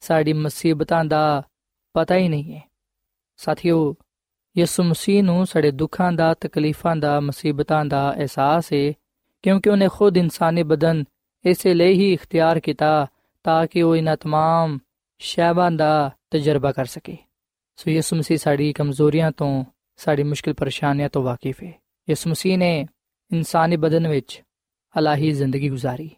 ਸਾਡੀ 0.00 0.32
ਮੁਸੀਬਤਾਂ 0.32 1.04
ਦਾ 1.04 1.42
ਪਤਾ 1.94 2.16
ਹੀ 2.16 2.28
ਨਹੀਂ 2.28 2.54
ਹੈ 2.54 2.62
ਸਾਥੀਓ 3.36 3.94
ਯਿਸੂ 4.56 4.82
ਮਸੀਹ 4.82 5.22
ਨੂੰ 5.22 5.46
ਸਾਡੇ 5.46 5.70
ਦੁੱਖਾਂ 5.70 6.12
ਦਾ 6.12 6.34
ਤਕਲੀਫਾਂ 6.34 6.96
ਦਾ 6.96 7.20
ਮੁਸੀਬਤਾਂ 7.20 7.84
ਦਾ 7.84 8.12
ਅਹਿਸਾਸ 8.12 8.72
ਹੈ 8.72 8.92
ਕਿਉਂਕਿ 9.42 9.70
ਉਹਨੇ 9.70 9.88
ਖੁਦ 9.88 10.16
ਇਨਸਾਨੀ 10.16 10.62
ਬਦਨ 10.62 11.04
ਇਸੇ 11.44 11.74
ਲਈ 11.74 11.94
ਹੀ 11.94 12.12
ਇਖਤਿਆਰ 12.12 12.60
ਕੀਤਾ 12.60 13.06
ਤਾਂ 13.44 13.66
ਕਿ 13.66 13.82
ਉਹ 13.82 13.96
ਇਹਨਾਂ 13.96 14.16
तमाम 14.16 14.78
ਸ਼ੈਬਾਂ 15.20 15.70
ਦਾ 15.70 16.10
ਤਜਰਬਾ 16.30 16.72
ਕਰ 16.72 16.84
ਸਕੇ 16.84 17.16
ਸੋ 17.76 17.90
ਯਿਸੂ 17.90 18.16
ਮਸੀਹ 18.16 18.38
ਸਾਡੀ 18.38 18.72
ਕਮਜ਼ੋਰੀਆਂ 18.72 19.32
ਤੋਂ 19.32 19.64
ਸਾਡੀ 19.95 20.23
ਮੁਸ਼ਕਿਲ 20.23 20.53
ਪਰੇਸ਼ਾਨੀਆਂ 20.53 21.09
ਤੋਂ 21.09 21.23
ਵਾਕਿਫ 21.23 21.63
ਹੈ 21.63 21.73
ਯਿਸੂ 22.09 22.29
ਮਸੀਹ 22.29 22.57
ਨੇ 22.57 22.87
ਇਨਸਾਨੀ 23.31 23.75
ਬਦਨ 23.75 24.07
ਵਿੱਚ 24.07 24.43
ਅਲਾਹੀ 24.99 25.31
ਜ਼ਿੰਦਗੀ 25.31 25.69
ਗੁਜ਼ਾਰੀ। 25.69 26.11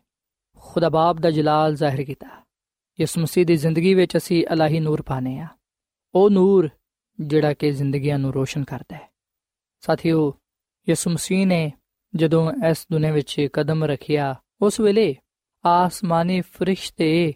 ਖੁਦਾ 0.57 0.89
ਬਾਪ 0.89 1.15
ਦਾ 1.15 1.31
ਜਲਾਲ 1.31 1.75
ਜ਼ਾਹਿਰ 1.75 2.03
ਕੀਤਾ। 2.03 2.27
ਯਿਸੂ 2.99 3.21
ਮਸੀਹ 3.21 3.45
ਦੀ 3.45 3.55
ਜ਼ਿੰਦਗੀ 3.55 3.93
ਵਿੱਚ 3.93 4.17
ਅਸੀਂ 4.17 4.45
ਅਲਾਹੀ 4.53 4.79
ਨੂਰ 4.79 5.01
ਪਾਣੇ 5.01 5.39
ਆ 5.39 5.47
ਉਹ 6.15 6.29
ਨੂਰ 6.29 6.69
ਜਿਹੜਾ 7.19 7.53
ਕਿ 7.53 7.71
ਜ਼ਿੰਦਗੀਆਂ 7.71 8.19
ਨੂੰ 8.19 8.33
ਰੋਸ਼ਨ 8.33 8.63
ਕਰਦਾ 8.63 8.95
ਹੈ। 8.95 9.09
ਸਾਥੀਓ, 9.79 10.33
ਯਿਸੂ 10.89 11.09
ਮਸੀਹ 11.09 11.47
ਨੇ 11.47 11.71
ਜਦੋਂ 12.15 12.51
ਇਸ 12.69 12.87
ਦੁਨੀਆਂ 12.91 13.13
ਵਿੱਚ 13.13 13.47
ਕਦਮ 13.53 13.83
ਰੱਖਿਆ, 13.83 14.35
ਉਸ 14.61 14.79
ਵੇਲੇ 14.79 15.15
ਆਸਮਾਨੀ 15.65 16.41
ਫਰਿਸ਼ਤੇ 16.41 17.33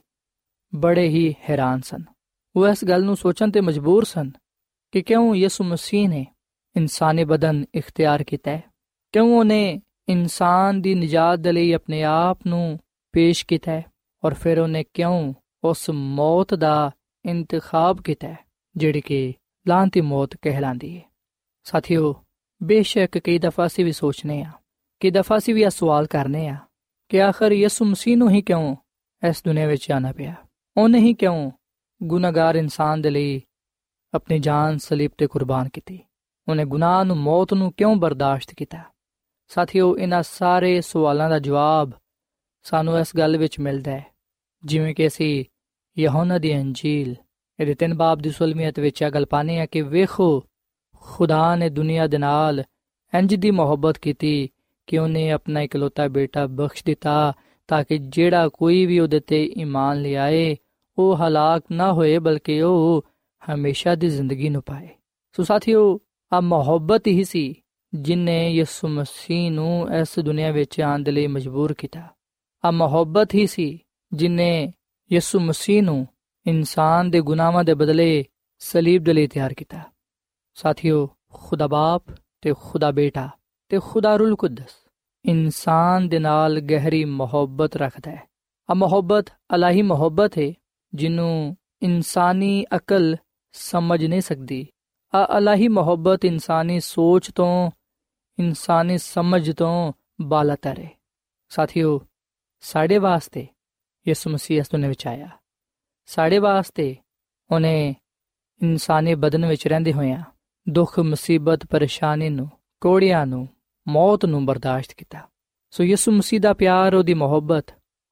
ਬੜੇ 0.75 1.07
ਹੀ 1.07 1.35
ਹੈਰਾਨ 1.49 1.81
ਸਨ। 1.81 2.03
ਉਹ 2.55 2.67
ਇਸ 2.67 2.85
ਗੱਲ 2.85 3.03
ਨੂੰ 3.03 3.17
ਸੋਚਣ 3.17 3.51
ਤੇ 3.51 3.61
ਮਜਬੂਰ 3.61 4.03
ਸਨ 4.03 4.31
ਕਿ 4.93 5.01
ਕਿਉਂ 5.01 5.35
ਯਿਸੂ 5.35 5.63
ਮਸੀਹ 5.63 6.09
ਨੇ 6.09 6.25
ਇਨਸਾਨੀ 6.75 7.23
ਬਦਨ 7.23 7.65
ਇਖਤਿਆਰ 7.75 8.23
ਕੀਤਾ 8.23 8.51
ਹੈ 8.51 8.61
ਕਿਉਂ 9.13 9.37
ਉਹਨੇ 9.37 9.81
ਇਨਸਾਨ 10.09 10.81
ਦੀ 10.81 10.93
ਨਜਾਤ 10.95 11.39
ਦੇ 11.39 11.51
ਲਈ 11.51 11.71
ਆਪਣੇ 11.71 12.03
ਆਪ 12.03 12.47
ਨੂੰ 12.47 12.79
ਪੇਸ਼ 13.13 13.45
ਕੀਤਾ 13.45 13.71
ਹੈ 13.71 13.83
ਔਰ 14.23 14.33
ਫਿਰ 14.33 14.59
ਉਹਨੇ 14.59 14.83
ਕਿਉਂ 14.93 15.33
ਉਸ 15.63 15.89
ਮੌਤ 15.89 16.53
ਦਾ 16.53 16.91
ਇੰਤਖਾਬ 17.25 18.01
ਕੀਤਾ 18.01 18.35
ਜਿਹੜੀ 18.75 19.01
ਕਿ 19.01 19.33
ਲਾਂਤੀ 19.65 20.01
ਮੌਤ 20.01 20.35
ਕਹਿਲਾਂਦੀ 20.41 20.97
ਹੈ 20.97 21.03
ਸਾਥੀਓ 21.65 22.13
ਬੇਸ਼ੱਕ 22.61 23.17
ਕਈ 23.17 23.37
ਦਫਾ 23.39 23.67
ਸੀ 23.67 23.83
ਵੀ 23.83 23.91
ਸੋਚਨੇ 23.91 24.41
ਆ 24.41 24.51
ਕਿ 25.01 25.11
ਦਫਾ 25.11 25.39
ਸੀ 25.39 25.53
ਵੀ 25.53 25.61
ਇਹ 25.61 25.69
ਸਵਾਲ 25.69 26.05
ਕਰਨੇ 26.05 26.47
ਆ 26.47 26.57
ਕਿ 27.09 27.21
ਆਖਰ 27.21 27.51
ਯਿਸੂ 27.51 27.85
ਮਸੀਹ 27.85 28.17
ਨੂੰ 28.17 28.29
ਹੀ 28.29 28.41
ਕਿਉਂ 28.41 28.75
ਇਸ 29.23 29.43
ਦੁਨੀਆਂ 29.45 29.67
ਵਿੱਚ 29.67 29.91
ਆਣਾ 29.91 30.11
ਪਿਆ 30.11 30.35
ਉਹਨੇ 30.77 30.99
ਹੀ 30.99 31.13
ਕਿਉਂ 31.13 31.51
ਗੁਨਾਹਗਾਰ 32.01 32.55
ਇਨਸਾਨ 32.55 33.01
ਦੇ 33.01 33.09
ਲਈ 33.09 33.41
ਆਪਣੀ 34.13 34.39
ਜਾਨ 34.39 34.77
ਸਲੀਬ 34.77 35.11
ਤੇ 35.17 35.27
ਕੁਰਬਾਨ 35.27 35.69
ਕੀਤੀ। 35.69 35.99
ਉਹਨੇ 36.49 36.65
ਗੁਨਾਹ 36.65 37.05
ਨੂੰ, 37.05 37.17
ਮੌਤ 37.17 37.53
ਨੂੰ 37.53 37.73
ਕਿਉਂ 37.73 37.95
ਬਰਦਾਸ਼ਤ 37.95 38.53
ਕੀਤਾ? 38.53 38.77
ਸਾਥੀਓ, 39.47 39.97
ਇਹਨਾਂ 39.97 40.23
ਸਾਰੇ 40.23 40.81
ਸਵਾਲਾਂ 40.81 41.29
ਦਾ 41.29 41.39
ਜਵਾਬ 41.39 41.91
ਸਾਨੂੰ 42.63 42.99
ਇਸ 42.99 43.15
ਗੱਲ 43.17 43.37
ਵਿੱਚ 43.37 43.59
ਮਿਲਦਾ 43.59 43.91
ਹੈ। 43.91 44.05
ਜਿਵੇਂ 44.65 44.95
ਕਿ 44.95 45.07
ਅਸੀਂ 45.07 45.45
ਯਹੋਨਾ 45.97 46.37
ਦੀ 46.37 46.57
ਅੰਜੀਲ, 46.57 47.15
ਇਹਦੇ 47.59 47.73
ਤਿੰਨ 47.73 47.93
ਬਾਬ 47.93 48.19
ਦੀ 48.19 48.29
16ਵੀਂ 48.29 48.71
ਵਿੱਚ 48.79 49.01
ਇਹ 49.01 49.11
ਗੱਲ 49.11 49.25
ਪਾਣੇ 49.25 49.59
ਆ 49.59 49.65
ਕਿ 49.65 49.81
ਵੇਖੋ, 49.81 50.43
ਖੁਦਾ 50.95 51.55
ਨੇ 51.55 51.69
ਦੁਨੀਆ 51.69 52.07
ਦੇ 52.07 52.17
ਨਾਲ 52.17 52.63
ਇੰਜ 53.13 53.35
ਦੀ 53.35 53.51
ਮੁਹੱਬਤ 53.51 53.97
ਕੀਤੀ 53.97 54.49
ਕਿ 54.87 54.97
ਉਹਨੇ 54.97 55.31
ਆਪਣਾ 55.31 55.61
ਇਕਲੌਤਾ 55.61 56.07
ਬੇਟਾ 56.07 56.47
ਬਖਸ਼ 56.47 56.83
ਦਿੱਤਾ 56.85 57.33
ਤਾਂ 57.67 57.83
ਕਿ 57.83 57.97
ਜਿਹੜਾ 57.97 58.49
ਕੋਈ 58.49 58.85
ਵੀ 58.85 58.99
ਉਹਦੇ 58.99 59.19
ਤੇ 59.19 59.53
ਈਮਾਨ 59.57 60.01
ਲਿਆਏ, 60.01 60.57
ਉਹ 60.97 61.15
ਹਲਾਕ 61.15 61.63
ਨਾ 61.71 61.93
ਹੋਏ, 61.93 62.19
ਬਲਕਿ 62.19 62.61
ਉਹ 62.61 63.05
ਹਮੇਸ਼ਾ 63.53 63.95
ਦੀ 63.95 64.09
ਜ਼ਿੰਦਗੀ 64.09 64.49
ਨੂੰ 64.49 64.63
ਪਾਏ। 64.65 64.89
ਸੋ 65.31 65.43
ਸਾਥੀਓ, 65.43 65.99
ਆ 66.33 66.39
ਮੁਹੱਬਤ 66.39 67.07
ਹੀ 67.07 67.23
ਸੀ 67.23 67.61
ਜਿਨੇ 67.93 68.49
ਯਿਸੂ 68.49 68.87
ਮਸੀਹ 68.87 69.51
ਨੂੰ 69.51 69.87
ਇਸ 69.95 70.19
ਦੁਨੀਆ 70.19 70.51
ਵਿੱਚ 70.51 70.81
ਆਉਣ 70.81 71.03
ਦੇ 71.03 71.11
ਲਈ 71.11 71.27
ਮਜਬੂਰ 71.27 71.73
ਕੀਤਾ। 71.73 72.07
ਆ 72.65 72.71
ਮੁਹੱਬਤ 72.71 73.33
ਹੀ 73.33 73.47
ਸੀ 73.47 73.79
ਜਿਨੇ 74.13 74.73
ਯਿਸੂ 75.11 75.39
ਮਸੀਹ 75.39 75.83
ਨੂੰ 75.83 76.07
ਇਨਸਾਨ 76.47 77.11
ਦੇ 77.11 77.21
ਗੁਨਾਹਾਂ 77.21 77.63
ਦੇ 77.63 77.73
ਬਦਲੇ 77.73 78.25
ਸਲੀਬ 78.59 79.03
ਦੇ 79.03 79.13
ਲਈ 79.13 79.27
ਤਿਆਰ 79.27 79.53
ਕੀਤਾ। 79.53 79.79
ਸਾਥੀਓ, 80.53 81.09
ਖੁਦਾ 81.33 81.67
ਬਾਪ 81.67 82.03
ਤੇ 82.41 82.53
ਖੁਦਾ 82.61 82.91
ਬੇਟਾ 82.91 83.29
ਤੇ 83.69 83.79
ਖੁਦਾ 83.79 84.15
ਰੂਲ 84.15 84.35
ਕੁਦਸ 84.35 84.71
ਇਨਸਾਨ 85.25 86.09
ਦੇ 86.09 86.19
ਨਾਲ 86.19 86.59
ਗਹਿਰੀ 86.59 87.05
ਮੁਹੱਬਤ 87.05 87.75
ਰੱਖਦਾ 87.75 88.11
ਹੈ। 88.11 88.29
ਆ 88.69 88.73
ਮੁਹੱਬਤ, 88.73 89.25
ਅਲਾਹੀ 89.55 89.81
ਮੁਹੱਬਤ 89.81 90.37
ਹੈ 90.37 90.53
ਜਿਹਨੂੰ 90.93 91.57
ਇਨਸਾਨੀ 91.81 92.65
ਅਕਲ 92.75 93.15
ਸਮਝ 93.51 94.05
ਨਹੀਂ 94.05 94.21
ਸਕਦੀ। 94.21 94.67
ਆ 95.15 95.37
ਅਲਾਹੀ 95.37 95.67
ਮੁਹੱਬਤ 95.67 96.25
ਇਨਸਾਨੀ 96.25 96.79
ਸੋਚ 96.79 97.31
ਤੋਂ, 97.31 97.71
ਇਨਸਾਨੀ 98.39 98.97
ਸਮਝ 98.97 99.51
ਤੋਂ 99.51 99.93
ਬਾਲਤਰ 100.21 100.79
ਹੈ 100.79 100.89
ਸਾਥੀਓ, 101.49 102.01
ਸਾਡੇ 102.61 102.97
ਵਾਸਤੇ 102.97 103.47
ਯਿਸੂ 104.07 104.29
ਮਸੀਹ 104.29 104.59
ਇਸ 104.59 104.69
ਦੁਨੀਆਂ 104.71 104.89
ਵਿੱਚ 104.89 105.07
ਆਇਆ 105.07 105.29
ਸਾਡੇ 106.05 106.37
ਵਾਸਤੇ 106.39 106.95
ਉਹਨੇ 107.51 107.95
ਇਨਸਾਨੀ 108.61 109.15
ਬਦਨ 109.15 109.45
ਵਿੱਚ 109.45 109.67
ਰਹਿੰਦੇ 109.67 109.93
ਹੋਇਆਂ 109.93 110.23
ਦੁੱਖ, 110.69 110.99
ਮੁਸੀਬਤ, 110.99 111.65
ਪਰੇਸ਼ਾਨੀ 111.65 112.29
ਨੂੰ, 112.29 112.49
ਕੋੜਿਆਂ 112.81 113.25
ਨੂੰ, 113.25 113.47
ਮੌਤ 113.87 114.25
ਨੂੰ 114.25 114.45
ਬਰਦਾਸ਼ਤ 114.45 114.93
ਕੀਤਾ। 114.93 115.27
ਸੋ 115.71 115.83
ਯਿਸੂ 115.83 116.11
ਮਸੀਹ 116.11 116.39
ਦਾ 116.39 116.53
ਪਿਆਰ, 116.53 116.95
ਉਹਦੀ 116.95 117.13
ਮੁਹੱਬਤ, 117.13 117.65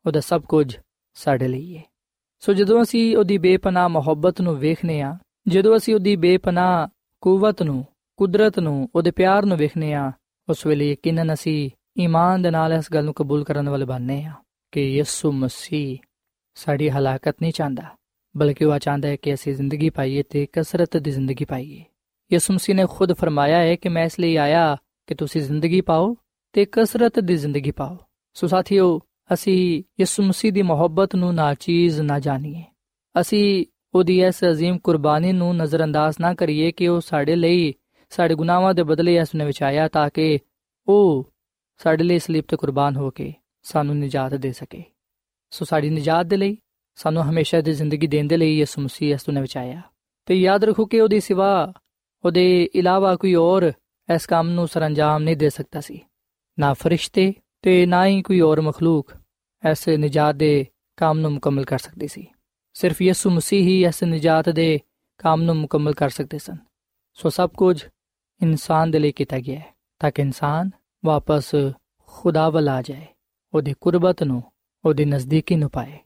ਉਹਦਾ 0.06 0.20
ਸਭ 0.20 0.42
ਕੁਝ 0.42 0.78
ਸਾਡੇ 1.14 1.48
ਲਈ 1.48 1.78
ਹੈ 1.78 1.84
ਸੋ 2.40 2.54
ਜਦੋਂ 2.54 2.84
ਅਸੀਂ 2.84 3.18
ਉਹਦੀ 3.18 3.38
ਬੇਪਨਾਹ 3.38 3.90
ਮੁਹੱਬਤ 3.90 4.42
ਨੂੰ 4.42 4.58
ਵੇਖਨੇ 4.58 5.02
ਆ 5.02 5.18
ਜਦੋਂ 5.48 5.78
ਅਸੀਂ 5.78 5.96
ਉਹਦੀ 5.96 6.16
ਬੇਪਨਾਹ, 6.16 6.88
ਕੂਵਤ 7.22 7.64
ਨੂੰ, 7.64 7.86
ਕੁਦਰਤ 8.18 8.60
ਨੂੰ, 8.60 8.90
ਉਹਦੇ 8.96 9.12
ਪਿਆਰ 9.12 9.46
ਨੂੰ 9.46 9.58
ਵੇਖਨੇ 9.58 9.94
ਆ 9.94 10.12
ਉਸ 10.50 10.66
ਵੇਲੇ 10.66 10.92
ਯਕੀਨਨ 10.92 11.34
ਅਸੀਂ 11.34 11.70
ਈਮਾਨ 12.00 12.42
ਦੇ 12.42 12.52
ਨਾਲ 12.52 12.74
ਇਸ 12.74 12.86
ਗੱਲ 12.94 13.06
ਨੂੰ 13.06 13.14
ਕਬੂਲ 13.14 13.44
ਕਰਨ 13.44 13.70
ਵਾਲੇ 13.70 13.86
ਬਣਨੇ 13.86 14.24
ਆ 14.24 14.34
ਕਿ 14.72 14.82
ਯਿਸੂ 14.82 15.32
ਮਸੀਹ 15.32 15.98
ਸਾਡੀ 16.56 16.90
ਹਲਾਕਤ 16.90 17.36
ਨਹੀਂ 17.42 17.52
ਚਾਹੁੰਦਾ, 17.52 17.84
ਬਲਕਿ 18.38 18.66
ਉਹ 18.66 18.80
ਚਾਹੁੰਦਾ 18.80 19.08
ਹੈ 19.08 19.16
ਕਿ 19.16 19.34
ਅਸੀਂ 19.34 19.54
ਜ਼ਿੰਦਗੀ 19.54 19.90
ਪਾਈਏ 19.90 20.24
ਤੇ 20.24 20.48
ਕਸਰਤ 20.54 20.98
ਦੀ 20.98 21.12
ਜ਼ਿੰਦਗੀ 21.12 21.46
ਪਾਈਏ। 21.46 21.84
ਯਿਸੂ 22.34 22.54
ਮਸੀਹ 22.54 22.76
ਨੇ 22.76 22.86
ਖੁਦ 22.90 23.14
ਫਰਮਾਇਆ 23.14 23.58
ਹੈ 23.58 23.76
ਕਿ 23.76 23.90
ਮੈਂ 23.90 24.06
ਇਸ 24.06 24.20
ਲਈ 24.20 24.36
ਆਇਆ 24.36 24.78
ਕਿ 25.08 25.16
ਤੁਸੀਂ 25.16 25.42
ਜ਼ਿੰਦਗੀ 25.42 25.82
ਪਾਓ 25.82 26.16
ਤੇ 26.54 26.66
ਕਸਰਤ 26.66 27.20
ਦੀ 27.20 27.38
ਜ਼ਿੰਦਗੀ 27.38 27.72
ਪਾਓ। 27.72 27.98
ਸੋ 28.34 28.48
ਸਾਥੀਓ, 28.48 29.00
ਅਸੀਂ 29.34 29.84
ਯਿਸੂ 30.00 30.24
ਮਸੀਹ 30.24 30.54
ਦੀ 30.54 30.62
ਮੁਹੱਬਤ 30.62 31.16
ਨੂੰ 31.16 31.36
ਨਾਚੀਜ਼ 31.36 32.02
ਨਾ 32.02 32.20
ਜਾਣੀਏ। 32.20 32.64
ਅਸੀਂ 33.22 33.66
ਉਹਦੀ 33.95 34.21
ਇਸ 34.21 34.45
عظیم 34.45 34.79
ਕੁਰਬਾਨੀ 34.79 35.33
ਨੂੰ 35.33 35.57
ਨਜ਼ਰਅੰਦਾਜ਼ 35.57 36.17
ਨਾ 36.21 36.35
ਕਰੀਏ 36.35 36.71
ਕਿ 36.73 36.89
ਉਹ 36.89 37.01
ਸਾਡੇ 37.01 37.37
ਲਈ 37.37 37.75
ਸਾਡੇ 38.11 38.35
ਗੁਨਾਹਾਂ 38.35 38.75
ਦੇ 38.75 38.83
ਬਦਲੇ 38.83 39.17
ਇਸ 39.17 39.35
ਨੇ 39.35 39.45
ਵਿਚਾਇਆ 39.45 39.89
ਤਾਂ 39.89 40.09
ਕਿ 40.11 40.39
ਉਹ 40.89 41.33
ਸਾਡੇ 41.81 42.05
ਲਈ 42.05 42.19
ਸਲੀਬ 42.19 42.45
ਤੇ 42.49 42.57
ਕੁਰਬਾਨ 42.57 42.97
ਹੋ 42.97 43.11
ਕੇ 43.11 43.33
ਸਾਨੂੰ 43.63 43.97
ਨਜਾਤ 43.97 44.35
ਦੇ 44.35 44.53
ਸਕੇ 44.53 44.83
ਸੋ 45.51 45.65
ਸਾਡੀ 45.65 45.91
ਨਜਾਤ 45.91 46.27
ਦੇ 46.27 46.37
ਲਈ 46.37 46.57
ਸਾਨੂੰ 46.99 47.23
ਹਮੇਸ਼ਾ 47.23 47.61
ਦੀ 47.61 47.73
ਜ਼ਿੰਦਗੀ 47.73 48.07
ਦੇਣ 48.07 48.27
ਦੇ 48.27 48.37
ਲਈ 48.37 48.59
ਯਿਸੂ 48.59 48.83
ਮਸੀਹ 48.83 49.15
ਇਸ 49.15 49.29
ਨੇ 49.29 49.41
ਵਿਚਾਇਆ 49.41 49.81
ਤੇ 50.27 50.35
ਯਾਦ 50.35 50.65
ਰੱਖੋ 50.65 50.85
ਕਿ 50.87 51.01
ਉਹਦੀ 51.01 51.21
ਸਿਵਾ 51.21 51.73
ਉਹਦੇ 52.25 52.69
ਇਲਾਵਾ 52.75 53.15
ਕੋਈ 53.17 53.35
ਹੋਰ 53.35 53.73
ਇਸ 54.09 54.27
ਕੰਮ 54.27 54.49
ਨੂੰ 54.49 54.69
ਸਰੰਜਾਮ 54.69 55.23
ਨਹੀਂ 55.23 55.37
ਦੇ 55.37 55.49
ਸਕਦਾ 55.49 55.81
ਸੀ 55.81 56.01
ਨਾ 56.59 56.73
ਫਰਿਸ਼ਤੇ 56.75 57.33
ਤੇ 57.63 57.87
ਨਾ 57.87 58.07
ਹੀ 58.07 58.23
ਕੋਈ 58.23 58.41
ਹੋਰ 58.41 58.61
ਮਖਲੂਕ 58.61 59.13
ਐਸੇ 59.63 59.97
ਨਜਾਤ 59.97 60.35
ਦੇ 60.35 60.67
ਕੰਮ 60.97 61.19
ਨੂੰ 61.19 61.33
ਮੁਕੰਮਲ 61.33 61.65
ਕਰ 61.65 61.79
ਸਕਦੀ 61.79 62.09
ਸੀ 62.09 62.27
ਸਿਰਫ 62.78 63.02
ਯਿਸੂ 63.02 63.30
ਮਸੀਹ 63.30 63.64
ਹੀ 63.64 63.86
ਇਸ 63.86 64.04
ਨਜਾਤ 64.04 64.50
ਦੇ 64.50 64.80
ਕੰਮ 65.18 65.42
ਨੂੰ 65.42 65.56
ਮੁਕੰਮਲ 65.56 65.94
ਕਰ 65.94 66.10
ਸਕਦੇ 66.10 66.38
ਸਨ। 66.38 66.58
ਸੋ 67.14 67.30
ਸਭ 67.30 67.50
ਕੁਝ 67.50 67.86
ਇਨਸਾਨ 68.42 68.92
ਦੇ 68.92 69.00
ਲਈ 69.00 69.12
ਕੀਤਾ 69.12 69.40
ਗਿਆ 69.40 69.60
ਹੈ, 69.60 69.76
ਤਾਂ 70.00 70.12
ਕਿ 70.12 70.22
ਇਨਸਾਨ 70.22 70.70
ਵਾਪਸ 71.06 71.56
ਖੁਦਾ 72.08 72.50
ਵੱਲ 72.50 72.70
ਆ 72.70 72.82
ਜਾਏ, 72.82 73.06
ਉਹਦੀ 73.54 73.74
ਕੁਰਬਤ 73.82 74.24
ਨੂੰ, 74.24 74.44
ਉਹਦੀ 74.86 75.06
ਨਜ਼ਦੀਕੀ 75.06 75.56
ਨੂੰ 75.56 75.70
ਪਾਏ। 75.70 75.98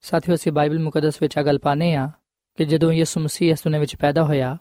ਸਾਥੀਓ, 0.00 0.34
ਅਸੀਂ 0.34 0.52
ਬਾਈਬਲ 0.52 0.78
ਮੁਕੱਦਸ 0.78 1.22
ਵਿੱਚ 1.22 1.38
ਅਗਲ 1.40 1.58
ਪਾਨੇ 1.58 1.94
ਆ 1.94 2.10
ਕਿ 2.56 2.64
ਜਦੋਂ 2.64 2.92
ਯਿਸੂ 2.92 3.20
ਮਸੀਹ 3.20 3.52
ਇਸ 3.52 3.62
ਦੁਨੀਆਂ 3.64 3.80
ਵਿੱਚ 3.80 3.96
ਪੈਦਾ 3.96 4.24
ਹੋਇਆ, 4.24 4.58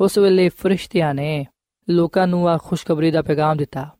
ਉਸ 0.00 0.18
ਵੇਲੇ 0.18 0.48
ਫਰਿਸ਼ਤਿਆਂ 0.48 1.14
ਨੇ 1.14 1.46
ਲੋਕਾਂ 1.88 2.26
ਨੂੰ 2.26 2.48
ਆ 2.48 2.58
ਖੁਸ਼ਖਬਰੀ 2.62 3.10
ਦਾ 3.10 3.22
ਪੈਗਾਮ 3.22 3.56
ਦਿੱਤਾ। 3.56 3.90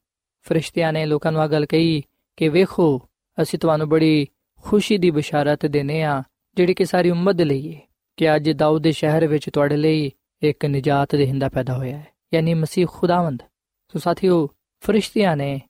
ਫਰਿਸ਼ਤਿਆਂ 0.42 0.92
ਨੇ 0.92 1.06
ਲੋਕਾਂ 1.06 1.32
ਨੂੰ 1.32 1.40
ਆ 1.40 1.46
ਗੱਲ 1.46 1.66
ਕਹੀ 1.66 2.02
ਕਿ 2.36 2.48
ਵੇਖੋ, 2.48 3.08
ਅਸੀਂ 3.42 3.58
ਤੁਹਾਨੂੰ 3.58 3.88
ਬੜੀ 3.88 4.26
ਖੁਸ਼ੀ 4.62 4.98
ਦੀ 4.98 5.10
ਬਿਸ਼ਾਰਤ 5.10 5.66
ਦੇਨੇ 5.66 6.02
ਆ 6.02 6.22
ਜਿਹੜੀ 6.54 6.74
ਕਿ 6.74 6.84
ਸਾਰੀ 6.84 7.10
ਉਮਤ 7.10 7.34
ਦੇ 7.34 7.44
ਲਈ 7.44 7.74
ਹੈ, 7.74 7.80
ਕਿ 8.16 8.36
ਅੱਜ 8.36 8.50
ਦਾਊਦ 8.50 8.82
ਦੇ 8.82 8.92
ਸ਼ਹਿਰ 8.92 9.26
ਵਿੱਚ 9.26 9.50
ਤੁਹਾਡੇ 9.50 9.76
ਲਈ 9.76 10.10
ਇੱਕ 10.42 10.66
ਨਜਾਤ 10.66 11.14
ਦੇਹਿੰਦਾ 11.14 11.48
ਪੈਦਾ 11.48 11.76
ਹੋਇਆ 11.76 11.98
ਹੈ, 11.98 12.06
ਯਾਨੀ 12.34 12.54
ਮਸੀਹ 12.54 12.86
ਖੁਦਾਵੰਦ। 12.90 13.42
ਸੋ 13.88 13.98
ਸਾਥੀਓ, 13.98 14.48
ਫਰਿਸ਼ਤਿਆਂ 14.80 15.36
ਨੇ 15.36 15.60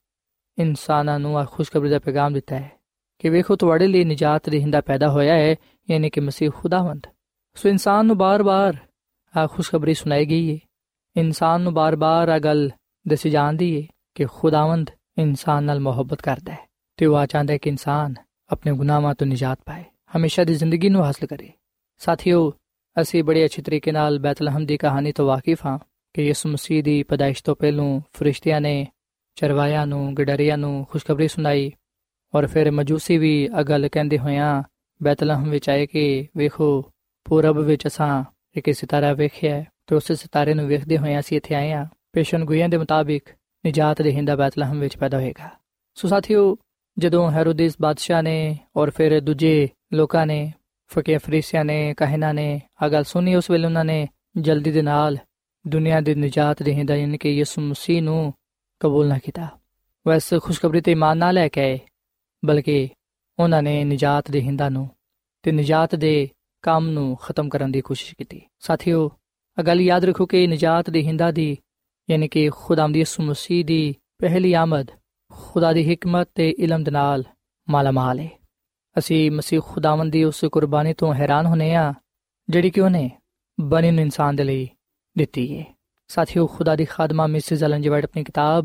ਇਨਸਾਨਾਂ 0.59 1.19
ਨੂੰ 1.19 1.39
ਆ 1.39 1.45
ਖੁਸ਼ਖਬਰੀ 1.45 1.91
ਦਾ 1.91 1.99
ਪੈਗਾਮ 1.99 2.33
ਦਿੱਤਾ 2.33 2.57
ਹੈ 2.57 2.73
ਕਿ 3.19 3.29
ਵੇਖੋ, 3.29 3.57
ਤੁਹਾਡੇ 3.57 3.87
ਲਈ 3.87 4.05
ਨਜਾਤ 4.05 4.51
ਦੇਹਿੰਦਾ 4.51 4.81
ਪੈਦਾ 4.81 5.09
ਹੋਇਆ 5.09 5.35
ਹੈ, 5.35 5.57
ਯਾਨੀ 5.91 6.11
ਕਿ 6.11 6.21
ਮਸੀਹ 6.21 6.51
ਖੁਦਾਵੰਦ। 6.55 7.07
ਸੋ 7.55 7.69
ਇਨਸਾਨ 7.69 8.07
ਨੂੰ 8.07 8.19
ਬਾਰ-ਬਾਰ 8.19 8.77
ਆ 9.37 9.47
ਖੁਸ਼ਖਬਰੀ 9.47 9.95
ਸੁਣਾਈ 9.95 10.27
ਗਈ 10.27 10.55
ਹੈ। 10.55 10.59
ਇਨਸਾਨ 11.17 11.61
ਨੂੰ 11.61 11.75
ਬਾਰ-ਬਾਰ 11.75 12.29
ਆ 12.29 12.39
ਗੱਲ 12.39 12.71
ਦੱਸੀ 13.09 13.31
ਜਾਂਦੀ 13.31 13.83
ਹੈ 13.83 13.87
ਕਿ 14.15 14.25
ਖੁਦਾਵੰਦ 14.25 14.91
ਇਨਸਾਨ 15.19 15.65
ਨਾਲ 15.65 15.81
ਮੁਹੱਬਤ 15.81 16.23
ਕਰਦਾ 16.23 16.53
ਹੈ 16.53 16.69
ਤੇ 16.97 17.07
ਉਹ 17.07 17.27
ਚਾਹੁੰਦਾ 17.27 17.53
ਹੈ 17.53 17.59
ਕਿ 17.59 17.71
ਇਨਸਾਨ 17.71 18.15
ਆਪਣੇ 18.53 18.73
ਗੁਨਾਹਾਂ 18.73 19.15
ਤੋਂ 19.15 19.27
ਨਜਾਤ 19.27 19.59
ਪਾਏ। 19.65 19.85
ਹਮੇਸ਼ਾ 20.17 20.45
ਦੀ 20.45 20.55
ਜ਼ਿੰਦਗੀ 20.55 20.89
ਨੂੰ 20.89 21.05
ਹਾਸਲ 21.05 21.27
ਕਰੇ। 21.27 21.51
ਸਾਥੀਓ, 21.99 22.53
ਅਸੀਂ 23.01 23.25
ਬੜੇ 23.25 23.45
ਅੱਛੇ 23.45 23.63
ਤਰੀਕੇ 23.63 23.93
ਨਾਲ 23.93 24.19
ਬੈਤਲਹਮ 24.19 24.67
ਦੀ 24.67 24.77
ਕਹਾਣੀ 24.77 25.13
ਤੋਂ 25.13 25.27
ਵਾਕਿਫ 25.27 25.67
ਹਾਂ 25.67 25.79
ਕਿ 26.15 26.23
ਯਿਸੂ 26.23 26.49
ਮਸੀਹ 26.49 26.83
ਦੀ 26.83 27.03
ਪਦਾਇਸ਼ 27.03 27.45
ਤੋਂ 27.45 27.57
ਪਹਿਲਾਂ 27.57 28.01
ਫਰਿਸ਼ਤਿਆਂ 28.13 28.61
ਨੇ 28.61 28.87
ਚਰਵਾਇਆਂ 29.35 29.87
ਨੂੰ, 29.87 30.17
ਗਡਰੀਆਂ 30.17 30.59
ਨੂੰ 30.59 30.87
ਖੁਸ਼ਖਬਰੀ 30.91 31.29
ਸੁਣਾਈ 31.29 31.73
ਔਰ 32.35 32.47
ਫਿਰ 32.47 32.71
ਮਜੂਸੀ 32.71 33.19
ਵੀ 33.19 33.49
ਅਗਲ 33.61 33.89
ਕਹਿੰਦੇ 33.89 34.19
ਹੋਇਆਂ 34.19 34.63
ਬੈਤਲਹਮ 35.03 35.51
ਵਿੱਚ 35.51 35.71
ਆਏ 35.71 35.87
ਕਿ 35.87 36.29
ਵੇਖੋ, 36.37 36.91
ਪੂਰਬ 37.25 37.59
ਵਿੱਚ 37.59 37.87
ਅਸਾਂ 37.87 38.25
ਇੱਕ 38.57 38.75
ਸਿਤਾਰਾ 38.75 39.13
ਵੇਖਿਆ 39.13 39.65
ਤੇ 39.87 39.95
ਉਸ 39.97 40.13
ਸਿਤਾਰੇ 40.13 40.55
ਨੂੰ 40.55 40.67
ਵੇਖਦੇ 40.67 40.99
ਹੋਇਆਂ 40.99 41.21
ਅਸੀਂ 41.21 41.37
ਇੱਥੇ 41.37 41.55
ਆਏ 41.55 41.73
ਆ 41.73 41.87
ਪੇਸ਼ਨ 42.13 42.45
ਗੁਈਆਂ 42.45 42.69
ਦੇ 42.69 42.77
ਮੁਤਾਬਿਕ 42.77 43.25
ਨਜਾਤ 43.67 44.03
ਦੇ 44.03 44.13
ਹਿੰਦਾ 44.13 44.37
ਬੈਤਲਹਮ 44.37 44.81
ਵਿੱਚ 44.81 44.97
ਪੈਦਾ 44.97 45.19
ਹੋਏਗਾ। 45.19 45.51
ਸੋ 45.95 46.09
ਸਾਥੀਓ, 46.09 46.57
ਜਦੋਂ 46.99 47.31
ਹੈਰੋਦੇਸ 47.31 47.77
ਬਾਦਸ਼ਾਹ 47.81 48.23
ਨੇ 48.23 48.59
ਔਰ 48.77 48.91
ਫਿਰ 48.91 49.21
ਦੂਜੇ 49.21 49.69
ਲੋਕਾਂ 49.95 50.27
ਨੇ 50.27 50.53
ਫਕੀਰ 50.91 51.19
ਫਰੀਸੀਆਂ 51.19 51.65
ਨੇ 51.65 51.95
ਕਹਿਣਾ 51.95 52.33
ਨੇ 52.33 52.61
ਆ 52.83 52.89
ਗੱਲ 52.89 53.05
ਸੁਣੀ 53.05 53.35
ਉਸ 53.35 53.51
ਵੇਲੇ 53.51 53.67
ਉਹਨਾਂ 53.67 53.85
ਨੇ, 53.85 54.09
ਜਲਦੀ 54.37 54.71
ਦੇ 54.71 54.83
ਨਾਲ 54.83 55.19
ਦੁਨੀਆ 55.67 56.01
ਦੇ 56.01 56.15
ਨਜਾਤ 56.15 56.63
ਦੇ 56.63 56.75
ਹਿੰਦਾ 56.75 56.97
ਯਾਨੀ 56.97 57.19
ਕਿ 57.19 57.31
ਯਿਸੂ 57.31 57.63
ਮਸੀਹ 57.63 58.03
ਨੂੰ 58.03 58.33
ਕਬੂਲ 58.81 59.09
ਨਾ 59.09 59.19
ਕੀਤਾ। 59.19 59.49
ਵੈਸੇ 60.09 60.39
ਖੁਸ਼ਖਬਰੀ 60.39 60.81
ਤੇ 60.81 60.93
ਇਮਾਨ 60.93 61.19
ਨਾ 61.19 61.31
ਲੈ 61.31 61.49
ਕੇ 61.49 61.61
ਆਏ, 61.61 61.79
ਬਲਕਿ 62.45 62.89
ਉਹਨਾਂ 63.39 63.63
ਨੇ 63.63 63.85
ਨਜਾਤ 63.85 64.31
ਦੇ 64.31 64.41
ਹਿੰਦਾ 64.41 64.69
ਨੂੰ 64.69 64.89
ਤੇ 65.43 65.53
ਨਜਾਤ 65.53 65.95
ਦੇ 65.95 66.29
ਕੰਮ 66.63 66.89
ਨੂੰ 66.89 67.17
ਖਤਮ 67.17 67.49
ਕਰਨ 67.49 67.73
ਦੀ 67.73 67.81
ਕੋਸ਼ਿਸ਼ 67.81 68.15
ਕੀਤੀ। 68.15 68.41
ਸਾਥੀਓ 68.59 69.11
ਇਹ 69.59 69.65
ਗੱਲ 69.65 69.81
ਯਾਦ 69.81 70.05
ਰੱਖੋ 70.05 70.27
ਕਿ 70.27 70.47
ਨਜਾਤ 70.47 70.91
ਦੇ 70.91 71.03
ਹਿੰਦਾ 71.03 71.31
ਦੀ, 71.31 71.57
ਯਾਨੀ 72.11 72.29
ਕਿ 72.29 72.49
ਖੁਦਾਮ 72.49 72.93
ਦੀ 72.93 72.99
ਯਿਸੂ 72.99 73.23
ਮਸੀਹ 73.23 73.65
ਦੀ 73.65 73.95
ਪਹਿਲੀ 74.19 74.53
ਆਮਦ, 74.53 74.91
ਖੁਦਾ 75.33 75.73
ਦੀ 75.73 75.95
ਹਕਮਤ 75.95 76.29
ਤੇ 76.35 76.51
ਇਲਮ 76.51 76.83
ਦੇ 76.83 76.91
ਨਾਲ 76.91 77.25
ਮਾਲਾਮਾਲ 77.69 78.21
ਹੈ 78.21 78.42
ਅਸੀਂ 78.99 79.31
ਮਸੀਹ 79.31 79.61
ਖੁਦਾਵੰਦ 79.61 80.13
ਦੀ 80.13 80.25
ਉਸ 80.25 80.45
ਕੁਰਬਾਨੀ 80.53 80.95
ਤੋਂ 80.95 81.15
ਹੈਰਾਨ 81.15 81.47
ਹੋਨੇ 81.47 81.75
ਆ 81.75 81.95
ਜਿਹੜੀ 82.49 82.71
ਕਿ 82.71 82.81
ਉਹਨੇ 82.81 83.11
ਬਣੇ 83.61 83.91
ਨੂੰ 83.91 84.03
ਇਨਸਾਨ 84.03 84.37
ਦੇ 84.37 84.45
ਲਈ 84.45 84.69
ਦਿੱਤੀ 85.19 85.59
ਹੈ 85.59 85.65
ਸਾਥੀਓ, 86.09 86.47
ਖੁਦਾ 86.47 86.77
ਦੀ 86.77 86.85
ਖਾਦਮਾ 86.85 87.27
ਮਿਸਿਸ 87.27 87.63
ਐਲਨ 87.63 87.83
ਜੀ 87.83 87.89
ਵਾਈਟ 87.89 88.05
ਆਪਣੀ 88.05 88.25
ਕਿਤਾਬ 88.25 88.65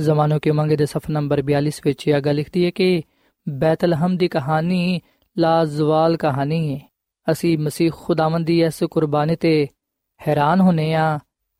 ਜ਼ਮਾਨੋ 0.00 0.38
ਕੇ 0.38 0.50
ਮੰਗੇ 0.50 0.76
ਦੇ 0.76 0.86
ਸਫਾ 0.86 1.10
ਨੰਬਰ 1.10 1.42
42 1.42 1.80
ਵਿੱਚ 1.84 2.08
ਇਹ 2.08 2.20
ਗੱਲ 2.20 2.34
ਲਿਖਦੀ 2.34 2.64
ਹੈ 2.64 2.70
ਕਿ 2.70 3.02
ਬੈਤਲਹਮ 3.48 4.16
ਦੀ 4.16 4.28
ਕਹਾਣੀ 4.28 5.00
ਲਾਜ਼ਵਾਲ 5.38 6.16
ਕਹਾਣੀ 6.16 6.74
ਹੈ 6.74 6.80
ਅਸੀਂ 7.32 7.58
ਮਸੀਹ 7.58 7.90
ਖੁਦਾਵੰਦ 7.94 8.46
ਦੀ 8.46 8.62
ਇਸ 8.62 8.82
ਕੁਰਬਾਨੀ 8.90 9.36
ਤੇ 9.36 9.68
ਹੈਰਾਨ 10.28 10.60
ਹੋਨੇ 10.60 10.94
ਆ 10.94 11.18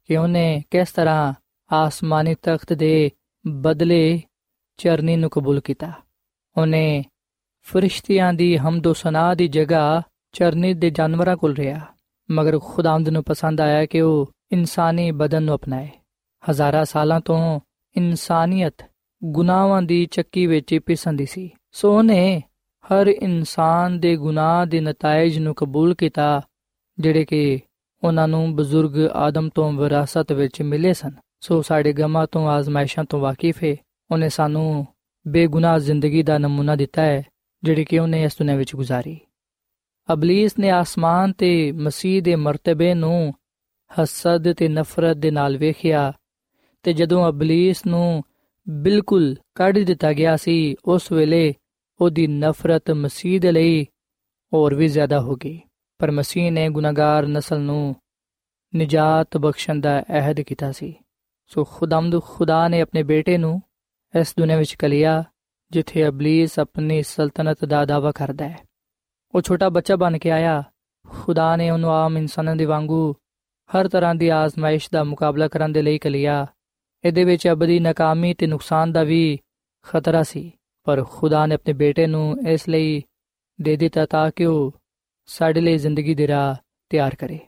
ਕਿ 0.08 0.16
ਉਹਨੇ 0.16 0.62
ਕਿਸ 0.70 0.92
ਤਰ੍ਹਾਂ 0.92 1.34
ਆਸਮਾਨੀ 1.72 2.34
ਤਖਤ 2.34 2.72
ਦੇ 2.72 3.10
ਬਦਲੇ 3.46 4.22
ਚਰਨੀ 4.76 5.16
ਨੂੰ 5.16 5.30
ਕਬੂਲ 5.30 5.60
ਕੀਤਾ। 5.60 5.92
ਉਹਨੇ 6.56 7.04
ਫਰਿਸ਼ਤਿਆਂ 7.62 8.32
ਦੀ 8.34 8.56
ਹਮਦੋ 8.56 8.92
ਸਨਾ 8.92 9.34
ਦੀ 9.34 9.48
ਜਗ੍ਹਾ 9.48 10.02
ਚਰਨੀ 10.32 10.74
ਦੇ 10.74 10.90
ਜਾਨਵਰਾਂ 10.90 11.36
ਕੋਲ 11.36 11.54
ਰਿਹਾ, 11.54 11.80
ਮਗਰ 12.30 12.58
ਖੁਦਾਵੰਦ 12.58 13.08
ਨੂੰ 13.08 13.24
ਪਸੰਦ 13.24 13.60
ਆਇਆ 13.60 13.86
ਕਿ 13.86 14.00
ਉਹ 14.00 14.30
ਇਨਸਾਨੀ 14.52 15.10
ਬਦਨ 15.10 15.42
ਨੂੰ 15.42 15.54
ਅਪਣਾਏ। 15.54 15.88
ਹਜ਼ਾਰਾਂ 16.50 16.84
ਸਾਲਾਂ 16.84 17.20
ਤੋਂ 17.20 17.60
ਇਨਸਾਨੀਅਤ 17.96 18.84
ਗੁਨਾਹਾਂ 19.24 19.82
ਦੀ 19.82 20.06
ਚੱਕੀ 20.06 20.46
ਵਿੱਚ 20.46 20.78
ਪਿਸੰਦੀ 20.86 21.26
ਸੀ। 21.26 21.50
ਸੋ 21.72 21.98
ਉਹਨੇ 21.98 22.42
ਹਰ 22.84 23.06
ਇਨਸਾਨ 23.06 24.00
ਦੇ 24.00 24.16
ਗੁਨਾਹ 24.16 24.66
ਦੇ 24.66 24.80
ਨਤੀਜੇ 24.80 25.40
ਨੂੰ 25.40 25.54
ਕਬੂਲ 25.54 25.94
ਕੀਤਾ, 25.94 26.42
ਜਿਹੜੇ 26.98 27.24
ਕਿ 27.24 27.60
ਉਹਨਾਂ 28.04 28.28
ਨੂੰ 28.28 28.56
ਬਜ਼ੁਰਗ 28.56 28.98
ਆਦਮ 29.12 29.48
ਤੋਂ 29.48 29.72
ਵਿਰਾਸਤ 29.72 30.32
ਵਿੱਚ 30.32 30.62
ਮਿਲੇ 30.62 30.92
ਸਨ। 30.92 31.10
ਸੋ 31.40 31.62
ਸਾਡੇ 31.62 31.92
ਗਮਾਂ 31.92 32.26
ਤੋਂ 32.32 32.48
ਆਜ਼ਮਾਇਸ਼ਾਂ 32.48 33.04
ਤੋਂ 33.04 33.20
ਵਾਕਿਫ 33.20 33.64
ਹੈ 33.64 33.76
ਉਹਨੇ 34.10 34.28
ਸਾਨੂੰ 34.28 34.86
ਬੇਗੁਨਾਹ 35.28 35.78
ਜ਼ਿੰਦਗੀ 35.78 36.22
ਦਾ 36.22 36.38
ਨਮੂਨਾ 36.38 36.76
ਦਿੱਤਾ 36.76 37.02
ਹੈ। 37.02 37.22
ਜਿਹੜੀ 37.62 37.84
ਕਿ 37.84 37.98
ਉਹਨੇ 37.98 38.22
ਇਸ 38.22 38.32
ਦੁਨੀਆਂ 38.38 38.56
ਵਿੱਚ 38.56 38.74
ਗੁਜ਼ਾਰੀ। 38.74 39.20
ਅਬਲੀਸ 40.12 40.58
ਨੇ 40.58 40.70
ਆਸਮਾਨ 40.70 41.32
ਤੇ 41.32 41.72
ਮਸੀਹ 41.72 42.22
ਦੇ 42.22 42.36
ਮਰਤਬੇ 42.36 42.94
ਨੂੰ 42.94 43.34
ਹਸਦ 44.02 44.52
ਤੇ 44.52 44.68
ਨਫ਼ਰਤ 44.68 45.16
ਦੇ 45.16 45.30
ਨਾਲ 45.30 45.56
ਵੇਖਿਆ 45.56 46.12
ਤੇ 46.82 46.92
ਜਦੋਂ 46.92 47.28
ਅਬਲੀਸ 47.28 47.86
ਨੂੰ 47.86 48.22
ਬਿਲਕੁਲ 48.68 49.36
ਕੱਢ 49.54 49.78
ਦਿੱਤਾ 49.78 50.12
ਗਿਆ 50.12 50.36
ਸੀ, 50.36 50.74
ਉਸ 50.84 51.12
ਵੇਲੇ 51.12 51.54
ਉਹਦੀ 52.00 52.26
ਨਫ਼ਰਤ 52.26 52.90
ਮਸੀਹ 52.90 53.40
ਦੇ 53.40 53.52
ਲਈ 53.52 53.84
ਹੋਰ 54.52 54.74
ਵੀ 54.74 54.88
ਜ਼ਿਆਦਾ 54.88 55.20
ਹੋ 55.20 55.34
ਗਈ। 55.34 55.60
ਪਰ 55.98 56.10
ਮਸੀਹ 56.10 56.52
ਨੇ 56.52 56.68
ਗੁਨਾਹਗਾਰ 56.68 57.26
ਨਸਲ 57.26 57.60
ਨੂੰ 57.60 57.96
ਨਜਾਤ 58.76 59.36
ਬਖਸ਼ਣ 59.36 59.80
ਦਾ 59.80 60.02
ਅਹਿਦ 60.02 60.40
ਕੀਤਾ 60.40 60.72
ਸੀ। 60.72 60.94
ਸੋ 61.46 61.64
ਖੁਦਾਮਦ 61.64 62.22
ਖੁਦਾ 62.22 62.68
ਨੇ 62.68 62.80
ਆਪਣੇ 62.80 63.02
ਬੇਟੇ 63.02 63.38
ਨੂੰ 63.38 63.62
ਇਸ 64.20 64.34
ਦੁਨੀਆਂ 64.38 64.58
ਵਿੱਚ 64.58 64.74
ਕਲਿਆ 64.74 65.24
ਜਿੱਥੇ 65.70 66.08
ਅਬਲੀਸ 66.08 66.58
ਆਪਣੀ 66.58 67.02
ਸਲਤਨਤ 67.02 67.64
ਦਾ 67.64 67.84
ਦਾਵਾ 67.84 68.12
ਕਰਦਾ 68.12 68.48
ਹੈ। 68.48 68.58
ਉਹ 69.34 69.40
ਛੋਟਾ 69.40 69.68
ਬੱਚਾ 69.68 69.96
ਬਣ 69.96 70.18
ਕੇ 70.18 70.30
ਆਇਆ। 70.30 70.62
ਖੁਦਾ 71.08 71.56
ਨੇ 71.56 71.70
ਉਹਨੂੰ 71.70 71.90
ਆਮ 71.90 72.18
ਇਨਸਾਨਾਂ 72.18 72.56
ਦੇ 72.56 72.64
ਵਾਂਗੂ 72.64 73.12
ਹਰ 73.70 73.88
ਤਰ੍ਹਾਂ 73.88 74.14
ਦੀ 74.14 74.28
ਆਜ਼ਮਾਇਸ਼ 74.28 74.88
ਦਾ 74.92 75.04
ਮੁਕਾਬਲਾ 75.04 75.48
ਕਰਨ 75.48 75.72
ਦੇ 75.72 75.82
ਲਈ 75.82 75.98
ਕਲਿਆ 75.98 76.46
ਇਹਦੇ 77.04 77.24
ਵਿੱਚ 77.24 77.48
ਅਬਦੀ 77.48 77.78
ਨਾਕਾਮੀ 77.80 78.34
ਤੇ 78.34 78.46
ਨੁਕਸਾਨ 78.46 78.92
ਦਾ 78.92 79.02
ਵੀ 79.02 79.38
ਖਤਰਾ 79.82 80.22
ਸੀ, 80.22 80.52
ਪਰ 80.84 81.04
ਖੁਦਾ 81.04 81.46
ਨੇ 81.46 81.54
ਆਪਣੇ 81.54 81.74
ਬੇਟੇ 81.74 82.06
ਨੂੰ 82.06 82.36
ਇਸ 82.48 82.68
ਲਈ 82.68 83.02
ਦੇ 83.60 83.76
ਦਿੱਤਾ 83.76 84.06
ਤਾਂ 84.06 84.30
ਕਿ 84.36 84.46
ਉਹ 84.46 84.74
ਸਾਡੇ 85.26 85.60
ਲਈ 85.60 85.78
ਜ਼ਿੰਦਗੀ 85.78 86.14
ਦੀ 86.14 86.26
ਰਾਹ 86.28 86.54
ਤਿਆਰ 86.88 87.14
ਕਰੇ। 87.14 87.38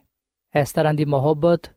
ਇਸ 0.59 0.71
ਤਰ੍ਹਾਂ 0.71 0.93
ਦੀ 0.93 1.05
ਮੁਹੱਬਤ 1.05 1.71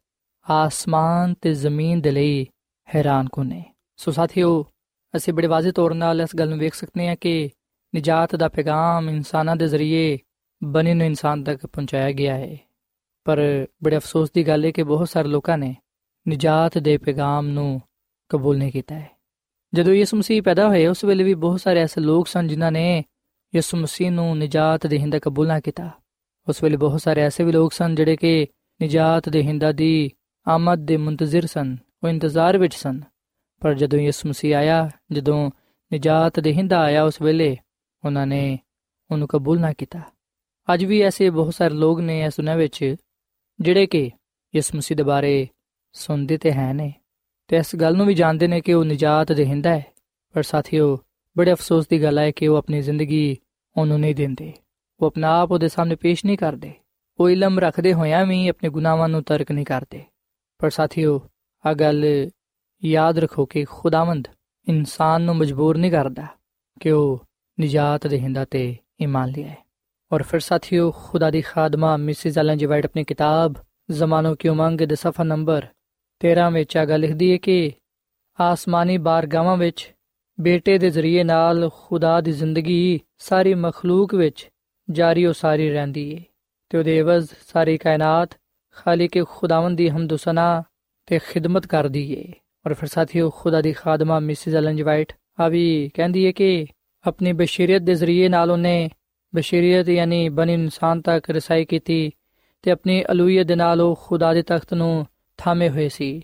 ਆਸਮਾਨ 0.50 1.35
ਤੇ 1.35 1.52
ਜ਼ਮੀਨ 1.54 2.00
ਦੇ 2.00 2.11
ਲਈ 2.11 2.46
ਹੈਰਾਨ 2.94 3.28
ਕੋਨੇ 3.28 3.64
ਸੋ 3.96 4.11
ਸਾਥੀਓ 4.12 4.66
ਅਸੀਂ 5.16 5.33
ਬੜੇ 5.33 5.46
ਵਾਜ਼ਿਹ 5.46 5.72
ਤੌਰ 5.72 5.90
'ਤੇ 5.90 6.22
ਇਸ 6.22 6.37
ਗੱਲ 6.37 6.48
ਨੂੰ 6.48 6.59
ਵੇਖ 6.59 6.74
ਸਕਦੇ 6.74 7.09
ਹਾਂ 7.09 7.16
ਕਿ 7.16 7.50
ਨਜਾਤ 7.96 8.37
ਦਾ 8.37 8.48
ਪੈਗਾਮ 8.48 9.09
ਇਨਸਾਨਾਂ 9.11 9.57
ਦੇ 9.57 9.68
ਜ਼ਰੀਏ 9.68 10.18
ਬਣੇ 10.64 10.94
ਨੂੰ 10.94 11.07
ਇਨਸਾਨ 11.07 11.44
ਤੱਕ 11.44 11.66
ਪਹੁੰਚਾਇਆ 11.66 12.12
ਗਿਆ 12.12 12.35
ਹੈ। 12.35 12.59
ਪਰ 13.24 13.66
ਬੜੇ 13.85 13.96
ਅਫਸੋਸ 13.96 14.31
ਦੀ 14.33 14.46
ਗੱਲ 14.46 14.64
ਹੈ 14.64 14.70
ਕਿ 14.70 14.83
ਬਹੁਤ 14.83 15.09
ਸਾਰੇ 15.09 15.29
ਲੋਕਾਂ 15.29 15.59
ਨੇ 15.59 15.76
ਨਜਾਤ 16.29 16.79
ਦੇ 16.79 16.98
ਪੈਗਾਮ 16.98 17.48
ਨੂੰ 17.48 17.83
ਕਬੂਲ 18.29 18.59
ਨਹੀਂ 18.59 18.72
ਕੀਤਾ 18.72 18.94
ਹੈ। 18.94 19.11
ਜਦੋਂ 19.74 19.94
ਯਿਸੂ 19.94 20.16
ਮਸੀਹ 20.16 20.42
ਪੈਦਾ 20.42 20.68
ਹੋਏ, 20.68 20.87
ਉਸ 20.87 21.05
ਵੇਲੇ 21.05 21.24
ਵੀ 21.24 21.35
ਬਹੁਤ 21.35 21.61
ਸਾਰੇ 21.61 21.81
ਐਸੇ 21.81 22.00
ਲੋਕ 22.00 22.29
ਸਨ 22.29 22.48
ਜਿਨ੍ਹਾਂ 22.48 22.72
ਨੇ 22.72 23.05
ਯਿਸੂ 23.55 23.76
ਮਸੀਹ 23.76 24.11
ਨੂੰ 24.11 24.38
ਨਜਾਤ 24.38 24.87
ਦੇ 24.87 24.98
ਹਿੰਦਾ 24.98 25.18
ਕਬੂਲ 25.18 25.46
ਨਾ 25.46 25.61
ਕੀਤਾ। 25.61 25.90
ਉਸ 26.48 26.62
ਵੇਲੇ 26.62 26.76
ਬਹੁਤ 26.76 27.02
ਸਾਰੇ 27.02 27.20
ਐਸੇ 27.20 27.44
ਵੀ 27.44 27.52
ਲੋਕ 27.52 27.72
ਸਨ 27.72 27.94
ਜਿਹੜੇ 27.94 28.16
ਕਿ 28.16 28.46
ਨਜਾਤ 28.83 29.29
ਦੇ 29.29 29.42
ਹਿੰਦਾ 29.42 29.72
ਦੀ 29.72 30.11
ਆਮਦ 30.48 30.79
ਦੇ 30.87 30.96
ਮੁੰਤਜ਼ਰ 30.96 31.46
ਸਨ, 31.46 31.76
ਉਹ 32.05 32.09
ਇੰਤਜ਼ਾਰ 32.09 32.59
ਵਿੱਚ 32.59 32.74
ਸਨ। 32.74 33.00
ਪਰ 33.60 33.74
ਜਦੋਂ 33.74 33.98
ਯਿਸੂ 33.98 34.28
ਮਸੀਹ 34.28 34.56
ਆਇਆ, 34.56 34.90
ਜਦੋਂ 35.12 35.50
ਨਜਾਤ 35.94 36.40
ਦੇ 36.40 36.52
ਹਿੰਦਾ 36.52 36.80
ਆਇਆ 36.80 37.04
ਉਸ 37.04 37.22
ਵੇਲੇ, 37.22 37.56
ਉਹਨਾਂ 38.04 38.26
ਨੇ 38.26 38.58
ਉਹਨੂੰ 39.10 39.28
ਕਬੂਲ 39.28 39.60
ਨਾ 39.60 39.72
ਕੀਤਾ। 39.72 40.00
ਅੱਜ 40.74 40.84
ਵੀ 40.84 41.00
ਐਸੇ 41.00 41.30
ਬਹੁਤ 41.30 41.54
ਸਾਰੇ 41.54 41.74
ਲੋਕ 41.74 42.00
ਨੇ 42.00 42.22
ਇਸ 42.22 42.32
ਦੁਨੀਆਂ 42.36 42.56
ਵਿੱਚ, 42.56 42.96
ਜਿਹੜੇ 43.60 43.86
ਕਿ 43.86 44.10
ਯਿਸੂ 44.54 44.78
ਮਸੀਹ 44.78 44.96
ਦੇ 44.96 45.02
ਬਾਰੇ 45.02 45.48
ਸੁਣਦੇ 45.92 46.36
ਤੇ 46.36 46.52
ਹੈ 46.52 46.72
ਨੇ 46.72 46.94
ਤੇ 47.48 47.56
ਇਸ 47.56 47.76
ਗੱਲ 47.76 47.96
ਨੂੰ 47.96 48.06
ਵੀ 48.06 48.14
ਜਾਣਦੇ 48.14 48.46
ਨੇ 48.46 48.60
ਕਿ 48.60 48.74
ਉਹ 48.74 48.84
ਨਜਾਤ 48.84 49.32
ਦੇਹਿੰਦਾ 49.32 49.70
ਹੈ। 49.70 49.86
ਪਰ 50.32 50.42
ਸਾਥੀਓ, 50.42 50.98
ਬੜੇ 51.38 51.52
ਅਫਸੋਸ 51.52 51.88
ਦੀ 51.88 52.02
ਗੱਲ 52.02 52.18
ਹੈ 52.18 52.30
ਕਿ 52.30 52.48
ਉਹ 52.48 52.56
ਆਪਣੀ 52.56 52.82
ਜ਼ਿੰਦਗੀ 52.82 53.36
ਉਹਨੂੰ 53.76 54.00
ਨਹੀਂ 54.00 54.14
ਦਿੰਦੇ। 54.14 54.52
ਉਹ 55.00 55.06
ਆਪਣਾ 55.06 55.40
ਆਪ 55.40 55.50
ਉਹਦੇ 55.50 55.68
ਸਾਹਮਣੇ 55.68 55.94
ਪੇਸ਼ 55.94 56.26
ਨਹੀਂ 56.26 56.38
ਕਰਦੇ। 56.38 56.72
ਉਹ 57.20 57.30
ਇਲਮ 57.30 57.58
ਰੱਖਦੇ 57.58 57.92
ਹੋਇਆਂ 57.92 58.26
ਵੀ 58.26 58.48
ਆਪਣੇ 58.48 58.68
ਗੁਨਾਹਾਂ 58.68 59.08
ਨੂੰ 59.08 59.22
ਤਰਕ 59.22 59.52
ਨਹੀਂ 59.52 59.64
ਕਰਦੇ। 59.64 60.02
ਪਰ 60.58 60.70
ਸਾਥੀਓ 60.70 61.22
ਆ 61.66 61.74
ਗੱਲ 61.74 62.30
ਯਾਦ 62.84 63.18
ਰੱਖੋ 63.18 63.46
ਕਿ 63.46 63.64
ਖੁਦਾਵੰਦ 63.64 64.28
ਇਨਸਾਨ 64.68 65.22
ਨੂੰ 65.22 65.36
ਮਜਬੂਰ 65.36 65.76
ਨਹੀਂ 65.76 65.90
ਕਰਦਾ 65.90 66.26
ਕਿ 66.80 66.90
ਉਹ 66.90 67.24
ਨਜਾਤ 67.60 68.06
ਦੇਹਿੰਦਾ 68.06 68.44
ਤੇ 68.44 68.76
ਈਮਾਨ 69.02 69.28
ਲਿਆਏ। 69.28 69.54
ਔਰ 70.12 70.22
ਫਿਰ 70.22 70.40
ਸਾਥੀਓ, 70.40 70.90
ਖੁਦਾ 70.90 71.30
ਦੀ 71.30 71.40
ਖਾਦਮਾ 71.40 71.96
ਮਿਸਿਸ 71.96 72.38
ਐਲਨ 72.38 72.58
ਜੀ 72.58 72.66
ਵਾਈਟ 72.66 72.84
ਆਪਣੀ 72.84 73.04
ਕਿਤਾਬ 73.04 73.54
ਜ਼ਮਾਨੋ 73.90 74.34
ਕੀ 74.34 74.48
ਉਮੰਗ 74.48 74.80
ਦੇ 74.80 74.94
ਸਫਾ 74.94 75.24
ਨੰਬਰ 75.24 75.66
13 76.24 76.52
ਵਿੱਚ 76.52 76.76
ਆ 76.76 76.84
ਗੱਲ 76.84 77.00
ਲਿਖਦੀ 77.00 77.32
ਹੈ 77.32 77.36
ਕਿ 77.36 77.72
ਆਸਮਾਨੀ 78.40 78.98
ਬਾਰਗਾਵਾਂ 78.98 79.56
ਵਿੱਚ 79.56 79.94
ਬੇਟੇ 80.40 80.78
ਦੇ 80.78 80.90
ਜ਼ਰੀਏ 80.90 81.24
ਨਾਲ 81.24 81.70
ਖੁਦਾ 81.74 82.20
ਦੀ 82.20 82.32
ਜ਼ਿੰਦਗੀ 82.32 83.00
ਸਾਰੀ 83.18 83.54
ਮਖਲੂਕ 83.54 84.14
ਵਿੱਚ 84.14 84.48
ਜਾਰੀ 84.90 85.26
ਉਹ 85.26 85.32
ਸਾਰੀ 85.32 85.70
ਰਹਿੰਦੀ 85.70 86.16
ਹੈ 86.16 86.24
ਤੇ 86.68 86.78
ਉਹਦੇ 86.78 86.98
ਇਵਜ਼ 86.98 87.28
ਸਾਰੀ 87.52 87.78
ਕਾਇਨਾਤ 87.78 88.30
ਖਾਲਿਕ 88.74 89.24
ਖੁਦਾਵੰਦ 89.24 89.78
ਦੀ 89.78 89.88
ਹਮਦ 89.88 90.16
ਸਨਾ 90.16 90.62
ਤੇ 91.06 91.18
ਖਿਦਮਤ 91.18 91.66
ਕਰਦੀ 91.66 92.16
ਹੈ 92.16 92.32
ਔਰ 92.66 92.74
ਫਿਰ 92.74 92.88
ਸਾਥੀਓ 92.88 93.31
ਖੁਦਾ 93.31 93.61
ਦੀ 93.61 93.72
ਖਾਦਮਾ 93.72 94.20
ਮਿਸਿਸ 94.20 94.55
ਐਲਨ 94.55 94.76
ਜਵਾਈਟ 94.76 95.12
ਆ 95.40 95.48
ਵੀ 95.48 95.90
ਕਹਿੰਦੀ 95.94 96.26
ਹੈ 96.26 96.33
ਕਿ 96.33 96.66
ਆਪਣੀ 97.07 97.33
ਬਸ਼ਰੀਅਤ 97.33 97.83
ਦੇ 97.83 97.94
ਜ਼ਰੀਏ 97.94 98.29
ਨਾਲ 98.29 98.50
ਉਹਨੇ 98.50 98.90
ਬਸ਼ਰੀਅਤ 99.35 99.88
ਯਾਨੀ 99.88 100.29
ਬਨ 100.29 100.50
ਇਨਸਾਨ 100.50 101.00
ਤੱਕ 101.00 101.31
ਰਸਾਈ 101.31 101.64
ਕੀਤੀ 101.64 102.12
ਤੇ 102.62 102.70
ਆਪਣੀ 102.70 103.05
ਅਲੂਹੀਅਤ 103.11 103.46
ਦੇ 103.46 103.55
ਨਾਲ 103.55 103.81
ਉਹ 103.81 103.98
ਖੁਦਾ 104.02 104.35
ਦੇ 104.35 104.42
ਤਖਤ 104.42 104.74
ਨੂੰ 104.74 105.07
ਥਾਮੇ 105.37 105.68
ਹੋਏ 105.68 105.88
ਸੀ 105.88 106.22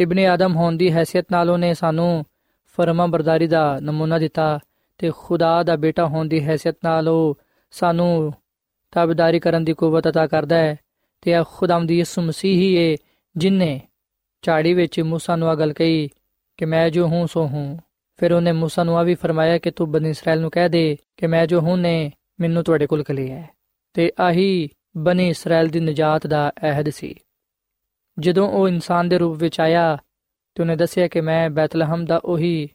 ਇਬਨ 0.00 0.18
ਆਦਮ 0.18 0.56
ਹੋਣ 0.56 0.76
ਦੀ 0.76 0.88
ਹیثیت 0.88 1.22
ਨਾਲ 1.32 1.50
ਉਹਨੇ 1.50 1.74
ਸਾਨੂੰ 1.74 2.24
ਫਰਮਾ 2.66 3.06
ਬਰਦਾਰੀ 3.06 3.46
ਦਾ 3.46 3.80
ਨਮੂਨਾ 3.80 4.18
ਦਿੱਤਾ 4.18 4.58
ਤੇ 4.98 5.10
ਖੁਦਾ 5.16 5.62
ਦਾ 5.62 5.76
ਬੇਟਾ 5.76 6.06
ਹੋਣ 6.06 6.28
ਦੀ 6.28 6.48
ਹیثیت 6.48 6.74
ਨਾਲ 6.84 7.08
ਉਹ 7.08 7.38
ਸਾਨੂੰ 7.70 8.32
ਤਾਬਦਾਰੀ 8.92 9.40
ਕਰਨ 9.40 9.64
ਦੀ 9.64 9.72
ਕੂਵਤ 9.72 10.06
عطا 10.06 10.28
ਕਰਦਾ 10.28 10.56
ਹੈ 10.56 10.76
ਤੇ 11.20 11.30
ਇਹ 11.30 11.44
ਖੁਦਾਮ 11.56 11.86
ਦੀ 11.86 11.98
ਯਿਸੂ 11.98 12.22
ਮਸੀਹ 12.22 12.54
ਹੀ 12.54 12.76
ਹੈ 12.76 12.96
ਜਿਨਨੇ 13.36 13.80
ਝਾੜੀ 14.41 14.73
ਵਿੱਚ 14.73 14.99
موسی 14.99 15.35
ਨੂੰ 15.35 15.49
ਆ 15.49 15.55
ਗੱਲ 15.55 15.73
ਕਹੀ 15.73 16.09
ਕਿ 16.57 16.65
ਮੈਂ 16.65 16.89
ਜੋ 16.89 17.07
ਹੂੰ 17.07 17.27
ਸੋ 17.27 17.47
ਹੂੰ 17.47 17.79
ਫਿਰ 18.17 18.33
ਉਹਨੇ 18.33 18.51
موسی 18.51 18.83
ਨੂੰ 18.83 18.97
ਆ 18.97 19.03
ਵੀ 19.03 19.15
ਫਰਮਾਇਆ 19.15 19.57
ਕਿ 19.57 19.71
ਤੂੰ 19.71 19.91
ਬਨੀ 19.91 20.09
ਇਸਰਾਇਲ 20.09 20.41
ਨੂੰ 20.41 20.51
ਕਹਿ 20.51 20.69
ਦੇ 20.69 20.97
ਕਿ 21.17 21.27
ਮੈਂ 21.27 21.47
ਜੋ 21.47 21.61
ਹੂੰ 21.61 21.79
ਨੇ 21.81 22.11
ਮੈਨੂੰ 22.39 22.63
ਤੁਹਾਡੇ 22.63 22.87
ਕੋਲ 22.87 23.03
ਕਲਿਆ 23.03 23.35
ਹੈ 23.35 23.49
ਤੇ 23.93 24.11
ਆਹੀ 24.19 24.69
ਬਨੀ 24.97 25.29
ਇਸਰਾਇਲ 25.29 25.67
ਦੀ 25.67 25.79
ਨਜਾਤ 25.79 26.27
ਦਾ 26.27 26.51
ਅਹਿਦ 26.63 26.89
ਸੀ 26.89 27.15
ਜਦੋਂ 28.19 28.49
ਉਹ 28.49 28.67
ਇਨਸਾਨ 28.67 29.09
ਦੇ 29.09 29.17
ਰੂਪ 29.17 29.37
ਵਿੱਚ 29.37 29.59
ਆਇਆ 29.59 29.97
ਤੇ 30.55 30.63
ਉਹਨੇ 30.63 30.75
ਦੱਸਿਆ 30.75 31.07
ਕਿ 31.07 31.21
ਮੈਂ 31.21 31.49
ਬੈਤਲਹਮ 31.49 32.05
ਦਾ 32.05 32.21
ਉਹੀ 32.25 32.69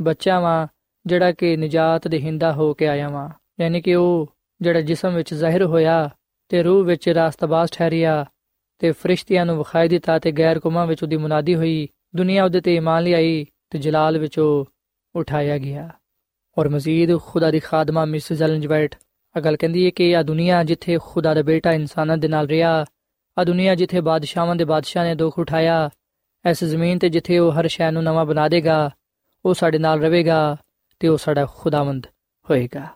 ਬੱਚਾ 0.00 0.40
ਵਾਂ 0.40 0.66
ਜਿਹੜਾ 1.06 1.32
ਕਿ 1.32 1.56
ਨਜਾਤ 1.56 2.08
ਦੇ 2.08 2.20
ਹਿੰਦਾ 2.20 2.52
ਹੋ 2.52 2.74
ਕੇ 2.74 2.86
ਆਇਆ 2.86 3.08
ਵਾਂ 3.08 3.28
ਯਾਨੀ 3.60 3.80
ਕਿ 3.80 3.94
ਉਹ 3.94 4.34
ਜਿਹੜਾ 4.60 4.80
ਜਿਸਮ 4.80 5.14
ਵਿੱਚ 5.14 5.34
ਜ਼ਾਹਿਰ 5.34 5.62
ਹੋਇਆ 5.62 6.10
ਤੇ 6.48 6.62
ਰੂਹ 6.62 6.84
ਵਿੱਚ 6.84 7.08
ਰਾਸਤਬਾਜ਼ 7.08 7.70
ਠਹਿਰਿਆ 7.72 8.24
ਤੇ 8.79 8.91
ਫਰਿਸ਼ਤਿਆਂ 8.91 9.45
ਨੂੰ 9.45 9.57
ਵਿਖਾਈ 9.57 9.87
ਦਿੱਤਾ 9.87 10.19
ਤੇ 10.19 10.31
ਗੈਰ 10.31 10.59
ਕੌਮਾਂ 10.59 10.87
ਵਿੱਚ 10.87 11.03
ਉਹਦੀ 11.03 11.17
ਮੁਨਾਦੀ 11.17 11.55
ਹੋਈ। 11.55 11.87
ਦੁਨੀਆ 12.15 12.43
ਉਹਦੇ 12.43 12.61
ਤੇ 12.61 12.75
ਇਮਾਨ 12.75 13.03
ਲਿਆਈ 13.03 13.45
ਤੇ 13.69 13.79
ਜਲਾਲ 13.79 14.17
ਵਿੱਚ 14.17 14.39
ਉਹ 14.39 14.65
ਉਠਾਇਆ 15.15 15.57
ਗਿਆ। 15.57 15.89
ਔਰ 16.57 16.69
ਮਜ਼ੀਦ 16.69 17.19
ਖੁਦਾ 17.19 17.51
ਦੀ 17.51 17.59
ਖਾਦਮਾ 17.59 18.05
ਮਿਸਿਸ 18.05 18.41
ਐਲਨ 18.41 18.61
ਜਵਾਈਟ 18.61 18.95
ਅਗਲ 19.37 19.57
ਕਹਿੰਦੀ 19.57 19.85
ਹੈ 19.85 19.89
ਕਿ 19.89 20.11
ਇਹ 20.11 20.23
ਦੁਨੀਆ 20.23 20.63
ਜਿੱਥੇ 20.63 20.97
ਖੁਦਾ 21.03 21.33
ਦਾ 21.33 21.41
ਬੇਟਾ 21.41 21.73
ਇਨਸਾਨਾਂ 21.73 22.17
ਦੇ 22.17 22.27
ਨਾਲ 22.27 22.47
ਰਿਹਾ 22.47 22.85
ਆ 23.37 23.43
ਦੁਨੀਆ 23.43 23.75
ਜਿੱਥੇ 23.75 24.01
ਬਾਦਸ਼ਾਹਾਂ 24.01 24.55
ਦੇ 24.55 24.65
ਬਾਦਸ਼ਾਹ 24.65 25.03
ਨੇ 25.03 25.15
ਦੁੱਖ 25.15 25.39
ਉਠਾਇਆ, 25.39 25.89
ਇਸ 26.49 26.63
ਜ਼ਮੀਨ 26.63 26.99
ਤੇ 26.99 27.09
ਜਿੱਥੇ 27.09 27.39
ਉਹ 27.39 27.51
ਹਰ 27.51 27.67
ਸ਼ੈ 27.67 27.91
ਨੂੰ 27.91 28.03
ਨਵਾਂ 28.03 28.25
ਬਣਾ 28.25 28.49
ਦੇਗਾ, 28.49 28.89
ਉਹ 29.45 29.53
ਸਾਡੇ 29.53 29.77
ਨਾਲ 29.77 29.99
ਰਹੇਗਾ 29.99 30.57
ਤੇ 30.99 31.07
ਉਹ 31.07 31.17
ਸਾਡਾ 31.17 31.45
ਖੁਦਾਵੰਦ 31.45 32.07
ਹੋਏਗਾ। 32.49 32.87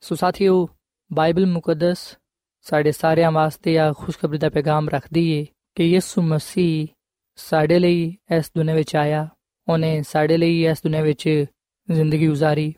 ਸੋ 0.00 0.14
ਸਾਥੀਓ, 0.14 0.68
ਬਾਈਬਲ 1.12 1.46
ਮੁਕੱਦਸ 1.46 2.18
ਸਾਡੇ 2.67 2.91
ਸਾਰਿਆਂ 2.91 3.31
ਵਾਸਤੇ 3.31 3.77
ਆ 3.79 3.91
ਖੁਸ਼ਖਬਰੀ 3.93 4.37
ਦਾ 4.37 4.49
ਪੈਗਾਮ 4.49 4.89
ਰੱਖਦੀ 4.89 5.29
ਏ 5.31 5.45
ਕਿ 5.75 5.83
ਯਿਸੂ 5.83 6.21
ਮਸੀਹ 6.21 6.87
ਸਾਡੇ 7.35 7.79
ਲਈ 7.79 8.05
ਇਸ 8.31 8.51
ਦੁਨੀਆਂ 8.55 8.75
ਵਿੱਚ 8.75 8.95
ਆਇਆ 8.95 9.27
ਉਹਨੇ 9.67 10.01
ਸਾਡੇ 10.01 10.37
ਲਈ 10.37 10.63
ਇਸ 10.65 10.83
ਦੁਨੀਆਂ 10.83 11.03
ਵਿੱਚ 11.03 11.45
ਜ਼ਿੰਦਗੀ 11.89 12.29
گزارੀ 12.29 12.73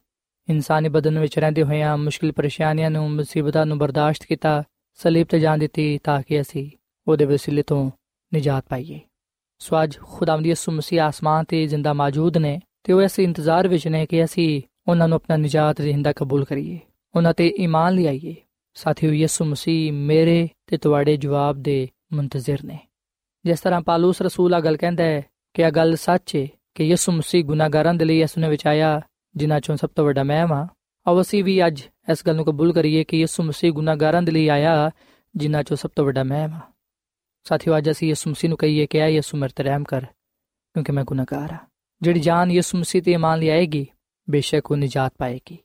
ਇਨਸਾਨੀ 0.48 0.90
ਬਦਨ 0.90 1.20
ਵਿੱਚ 1.20 1.38
ਰਹਿੰਦੇ 1.40 1.64
ਹੋਇਆਂ 1.64 1.98
ਮੁਸ਼ਕਿਲ 1.98 2.32
ਪਰੇਸ਼ਾਨੀਆਂ 2.32 2.90
ਨੂੰ 2.92 3.10
ਮੁਸੀਬਤਾਂ 3.12 3.66
ਨੂੰ 3.66 3.78
ਬਰਦਾਸ਼ਤ 3.78 4.26
ਕੀਤਾ 4.26 4.64
ਸਲੀਬ 5.00 5.28
ਤੇ 5.28 5.40
ਜਾਨ 5.40 5.60
ਦਿੱਤੀ 5.60 5.98
ਤਾਂ 6.04 6.22
ਕਿ 6.22 6.42
ਅਸੀਂ 6.42 6.70
ਉਹਦੇ 7.08 7.26
ਵਸੀਲੇ 7.26 7.62
ਤੋਂ 7.62 7.90
ਨਿਜਾਤ 8.32 8.66
ਪਾਈਏ 8.70 9.00
ਸੋ 9.62 9.84
ਅੱਜ 9.84 9.98
ਖੁਦਾਵੰਦ 10.00 10.46
ਯਿਸੂ 10.46 10.72
ਮਸੀਹ 10.72 11.02
ਆਸਮਾਨ 11.02 11.44
ਤੇ 11.44 11.66
ਜ਼ਿੰਦਾ 11.68 11.94
ਮੌਜੂਦ 11.94 12.38
ਨੇ 12.38 12.60
ਤੇ 12.84 12.94
ਉਹ 12.94 13.02
ਐਸੇ 13.02 13.24
ਇੰਤਜ਼ਾਰ 13.24 13.68
ਵਿੱਚ 13.68 13.88
ਨੇ 13.88 14.06
ਕਿ 14.06 14.24
ਅਸੀਂ 14.24 14.62
ਉਹਨਾਂ 14.88 15.08
ਨੂੰ 15.08 15.16
ਆਪਣਾ 15.16 15.38
ਨਿਜਾਤ 15.38 15.82
ਰਹਿੰਦਾ 15.82 16.14
ਕਬੂਲ 16.14 16.46
ਕਰੀਏ 16.46 16.80
ਉਹਨਾਂ 17.16 17.34
ਤੇ 17.34 17.48
ਈਮਾਨ 17.58 17.96
ਲਿਆਈਏ 17.96 18.36
ਸਾਥੀਓ, 18.81 19.13
ਯਿਸੂ 19.13 19.45
ਮਸੀਹ 19.45 19.93
ਮੇਰੇ 19.93 20.49
ਤੇ 20.67 20.77
ਤੁਹਾਡੇ 20.77 21.17
ਜਵਾਬ 21.17 21.63
ਦੇ 21.63 21.89
ਮੁੰਤਜ਼ਰ 22.13 22.65
ਨੇ। 22.65 22.79
ਜਿਸ 23.45 23.61
ਤਰ੍ਹਾਂ 23.61 23.81
ਪਾਲੂਸ 23.81 24.23
ਰਸੂਲ 24.23 24.55
ਆ 24.55 24.61
ਗੱਲ 24.61 24.77
ਕਹਿੰਦਾ 24.77 25.05
ਹੈ 25.05 25.23
ਕਿ 25.55 25.63
ਇਹ 25.63 25.71
ਗੱਲ 25.71 25.97
ਸੱਚ 25.97 26.37
ਹੈ 26.37 26.47
ਕਿ 26.75 26.85
ਯਿਸੂ 26.85 27.13
ਮਸੀਹ 27.13 27.45
ਗੁਨਾਹਗਾਰਾਂ 27.45 27.95
ਦੇ 27.95 28.05
ਲਈ 28.05 28.21
ਇਸ 28.21 28.39
ਨੇ 28.39 28.49
ਵਿਚਾਇਆ 28.49 29.01
ਜਿਨ੍ਹਾਂ 29.37 29.61
ਚੋਂ 29.61 29.77
ਸਭ 29.77 29.91
ਤੋਂ 29.91 30.05
ਵੱਡਾ 30.05 30.23
ਮੈਂ 30.23 30.47
ਹਾਂ 30.47 30.67
ਆਓ 31.07 31.21
ਅਸੀਂ 31.21 31.45
ਵੀ 31.45 31.67
ਅੱਜ 31.67 31.83
ਇਸ 32.13 32.27
ਗੱਲ 32.27 32.37
ਨੂੰ 32.37 32.45
ਕਬੂਲ 32.45 32.73
ਕਰੀਏ 32.73 33.05
ਕਿ 33.05 33.21
ਯਿਸੂ 33.21 33.43
ਮਸੀਹ 33.43 33.73
ਗੁਨਾਹਗਾਰਾਂ 33.73 34.23
ਦੇ 34.23 34.33
ਲਈ 34.33 34.49
ਆਇਆ, 34.49 34.91
ਜਿਨ੍ਹਾਂ 35.37 35.63
ਚੋਂ 35.63 35.77
ਸਭ 35.77 35.91
ਤੋਂ 35.97 36.05
ਵੱਡਾ 36.05 36.23
ਮੈਂ 36.23 36.49
ਹਾਂ 36.49 36.61
ਸਾਥੀਓ, 37.45 37.79
ਅੱਜ 37.79 37.91
ਅਸੀਂ 37.91 38.09
ਯਿਸੂ 38.09 38.31
ਮਸੀਹ 38.31 38.49
ਨੂੰ 38.49 38.59
ਕਹੀਏ 38.59 38.87
ਕਿ 38.87 38.99
ਐ 38.99 39.09
ਯਿਸੂ 39.09 39.39
ਮੇਰੇ 39.39 39.53
ਤੇ 39.57 39.63
ਰਹਿਮ 39.63 39.85
ਕਰ, 39.85 40.05
ਕਿਉਂਕਿ 40.75 40.93
ਮੈਂ 40.93 41.05
ਗੁਨਾਹਗਾਰ 41.05 41.53
ਹਾਂ। 41.53 41.59
ਜਿਹੜੀ 42.03 42.21
ਜਾਨ 42.21 42.51
ਯਿਸੂ 42.51 42.79
ਮਸੀਹ 42.79 43.03
ਤੇ 43.03 43.13
ਇਮਾਨ 43.13 43.39
ਲਿਆਏਗੀ 43.39 43.87
ਬੇਸ਼ੱਕ 44.31 44.71
ਉਹ 44.71 44.77
ਨਿਜਾਤ 44.77 45.15
ਪਾਏਗੀ। 45.19 45.59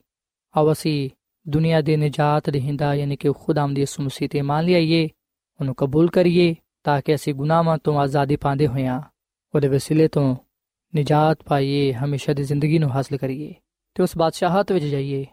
ਆਓ 0.56 0.72
ਅਸੀਂ 0.72 1.10
ਦੁਨੀਆ 1.48 1.80
ਦੇ 1.80 1.96
ਨਿਜਾਤ 1.96 2.48
ਰਹਿੰਦਾ 2.48 2.94
ਯਾਨੀ 2.94 3.16
ਕਿ 3.16 3.32
ਖੁਦਾਮ 3.32 3.74
ਦੀ 3.74 3.80
ਯਿਸੂ 3.80 4.02
ਮਸੀਹ 4.02 4.28
ਤੇ 4.28 4.38
ਇਮਾਨ 4.38 4.64
ਲਿਆਈਏ, 4.64 5.08
ਉਹਨੂੰ 5.60 5.74
ਕਬੂਲ 5.74 6.10
ਕਰੀਏ, 6.10 6.54
ਤਾਂ 6.84 7.00
ਕਿ 7.02 7.14
ਅਸੀਂ 7.14 7.34
ਗੁਨਾਹਾਂ 7.34 7.78
ਤੋਂ 7.78 7.98
ਆਜ਼ਾਦੀ 8.00 8.36
ਪਾਉਂਦੇ 8.36 8.66
ਹੋਈਆਂ 8.66 9.00
ਉਹਦੇ 9.54 9.68
ਵਸੀਲੇ 9.68 10.08
ਤੋਂ 10.08 10.36
ਨਿਜਾਤ 10.94 11.42
ਪਾਈਏ, 11.42 11.92
ਹਮੇਸ਼ਾ 11.92 12.32
ਦੀ 12.32 12.42
ਜ਼ਿੰਦਗੀ 12.42 12.78
ਨੂੰ 12.78 12.90
ਹਾਸਲ 12.90 13.16
ਕਰੀਏ 13.16 13.54
ਤੇ 13.94 14.02
ਉਸ 14.02 14.16
ਬਾਦਸ਼ਾਹਤ 14.16 14.72
ਵਿੱਚ 14.72 14.84
ਜਾਈਏ, 14.84 15.26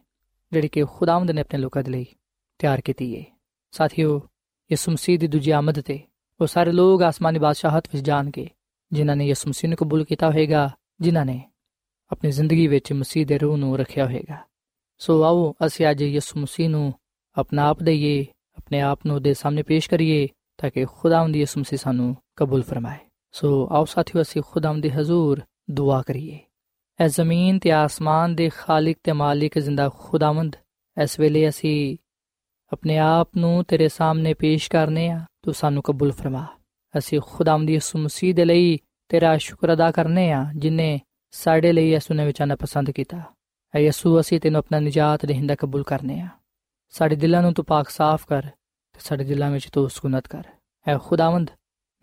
ਜਿਹੜੀ 0.52 0.67
ਕਿ 0.67 0.84
ਖੁਦਾਵੰਦ 0.84 1.32
ਨੇ 1.32 1.41
ਆਪਣੇ 1.41 1.60
ਲੋਕਾਂ 1.60 1.84
ਦੇ 1.84 1.91
ਲਈ 1.91 2.06
ਤਿਆਰ 2.60 2.82
ਕੀਤੀ 2.82 3.15
ਹੈ 3.17 3.23
ਸਾਥੀਓ, 3.73 4.21
ਯਿਸੂ 4.71 4.91
ਮਸੀਹ 4.91 5.19
ਦੀ 5.19 5.28
ਦੂਜੀ 5.28 5.52
ਆਮਦ 5.52 5.80
ਤੇ 5.80 5.99
ਉਹ 6.41 6.47
ਸਾਰੇ 6.47 6.71
ਲੋਕ 6.71 7.02
ਆਸਮਾਨੀ 7.02 7.39
ਬਾਦਸ਼ਾਹਤ 7.39 7.88
ਵਿੱਚ 7.93 8.06
ਜਾਣਗੇ, 8.06 8.49
ਜਿਨ੍ਹਾਂ 8.91 9.15
ਨੇ 9.15 9.28
ਯਿਸੂ 9.28 9.49
ਮਸੀਹ 9.49 9.69
ਨੂੰ 9.69 9.78
ਕਬੂਲ 9.78 10.04
ਕੀਤਾ 10.04 10.30
ਹੋਵੇਗਾ 10.30 10.69
ਜਿਨ੍ਹਾਂ 11.02 11.26
ਨੇ 11.26 11.41
ਆਪਣੀ 12.12 12.32
ਜ਼ਿੰਦਗੀ 12.32 12.67
ਵਿੱਚ 12.67 12.93
ਮਸੀਹ 12.93 13.26
ਦੇ 13.26 13.38
ਰੂਹ 13.38 13.58
ਨੂੰ 13.58 13.78
ਰੱਖਿਆ 13.78 14.06
ਹੋਵੇਗਾ 14.06 14.38
ਸੋ 15.04 15.24
ਆਓ 15.24 15.54
ਅਸੀਂ 15.66 15.92
ਅੱਜ 15.92 16.02
ਯਿਸੂ 16.02 16.39
ਮਸੀਹ 16.39 16.70
ਨੂੰ 16.70 16.94
ਆਪਣਾ 17.38 17.68
ਆਪ 17.68 17.84
ਦਈਏ, 17.84 18.26
ਆਪਣੇ 18.58 18.82
ਆਪ 18.82 19.00
ਨੂੰ 19.06 19.22
ਦੇ 19.22 19.34
ਸਾਹਮਣੇ 19.34 19.63
ਪੇਸ਼ 19.63 19.89
ਕਰੀਏ 19.89 20.28
ਤਾਂ 20.58 20.70
ਕਿ 20.70 20.86
ਖੁਦਾਵੰਦ 20.86 21.36
ਯਿਸੂ 21.36 21.60
ਮਸੀਹ 21.60 21.80
ਸਾਨੂੰ 21.80 22.18
ਕਬੂਲ 22.36 22.63
ਫਰਮਾਏ। 22.63 22.98
ਸੋ 23.32 23.70
ਆਓ 23.72 23.86
ਸਾਥੀਓ, 23.86 24.22
ਅਸੀਂ 24.22 24.42
ਖੁਦਾਵੰਦ 24.48 24.84
ਦੇ 24.84 24.92
ਹਜ਼ੂਰ 24.92 25.42
ਦੁਆ 25.72 26.02
ਕਰੀਏ। 26.02 26.39
ਐ 27.00 27.08
ਜ਼ਮੀਨ 27.08 27.60
ਤੇ 27.60 27.72
ਆਸਮਾਨ 27.72 28.36
ਦੇ 28.36 28.50
ਖਾਲਕ 28.56 28.96
ਤੇ 29.04 29.12
ਮਾਲਿਕ 29.12 29.60
ਜ਼ਿੰਦਾ 29.60 29.89
ਖੁਦਾਵੰਦ, 29.89 30.56
ਇਸ 31.04 31.20
ਵੇਲੇ 31.20 31.50
ਅਸੀਂ 31.50 31.98
ਆਪਣੇ 32.72 32.98
ਆਪ 32.98 33.30
ਨੂੰ 33.38 33.63
ਤੇਰੇ 33.63 33.89
ਸਾਹਮਣੇ 33.89 34.34
ਪੇਸ਼ 34.34 34.72
ਕਰਨੇ 34.72 35.10
ਆ, 35.10 35.22
ਤੂੰ 35.42 35.54
ਸਾਨੂੰ 35.54 35.84
ਕਬੂਲ 35.84 36.12
ਫਰਮਾ। 36.12 36.48
ਅਸੀਂ 36.98 37.22
ਖੁਦਾਵੰਦ 37.26 37.70
ਯਿਸੂ 37.70 38.00
ਮਸੀਹ 38.00 38.36
ਦੇ 38.36 38.46
ਲਈ 38.46 38.78
ਤੇਰਾ 39.10 39.38
ਸ਼ੁਕਰ 39.38 39.74
ਅਦਾ 39.74 39.92
ਕਰਨੇ 39.92 40.32
ਆ, 40.32 40.46
ਜਿਨੇ 40.56 41.02
ਸਾਡੇ 41.32 41.74
ਲਈ 41.74 41.89
ਯਿਸੂ 41.89 42.13
ਨੇ 42.13 42.26
ਵਿਚਾਰਨਾ 42.26 42.56
ਪਸੰਦ 42.56 42.92
ਕੀਤਾ। 42.92 43.33
ਐ 43.75 43.79
ਯਿਸੂ, 43.79 44.19
ਅਸੀਂ 44.19 44.39
ਤੈਨੂੰ 44.39 44.59
ਆਪਣਾ 44.59 44.79
ਨਜਾਤ 44.79 45.25
ਦੇਹਿੰਦਾ 45.25 45.55
ਕਬੂਲ 45.55 45.83
ਕਰਨੇ 45.83 46.19
ਆ। 46.19 46.27
ਸਾਡੇ 46.89 47.15
ਦਿਲਾਂ 47.15 47.41
ਨੂੰ 47.41 47.53
ਤੂੰ 47.53 47.65
ਪਾਕ 47.65 47.89
ਸਾਫ਼ 47.89 48.27
ਕਰ 48.27 48.41
ਤੇ 48.93 48.99
ਸਾਡੇ 48.99 49.23
ਦਿਲਾਂ 49.23 49.51
ਵਿੱਚ 49.51 49.69
ਤੂੰ 49.69 49.89
ਸਕੂਨਤ 49.89 50.27
ਕਰ। 50.27 50.43
ਐ 50.88 50.97
ਖੁਦਾਵੰਦ, 50.97 51.51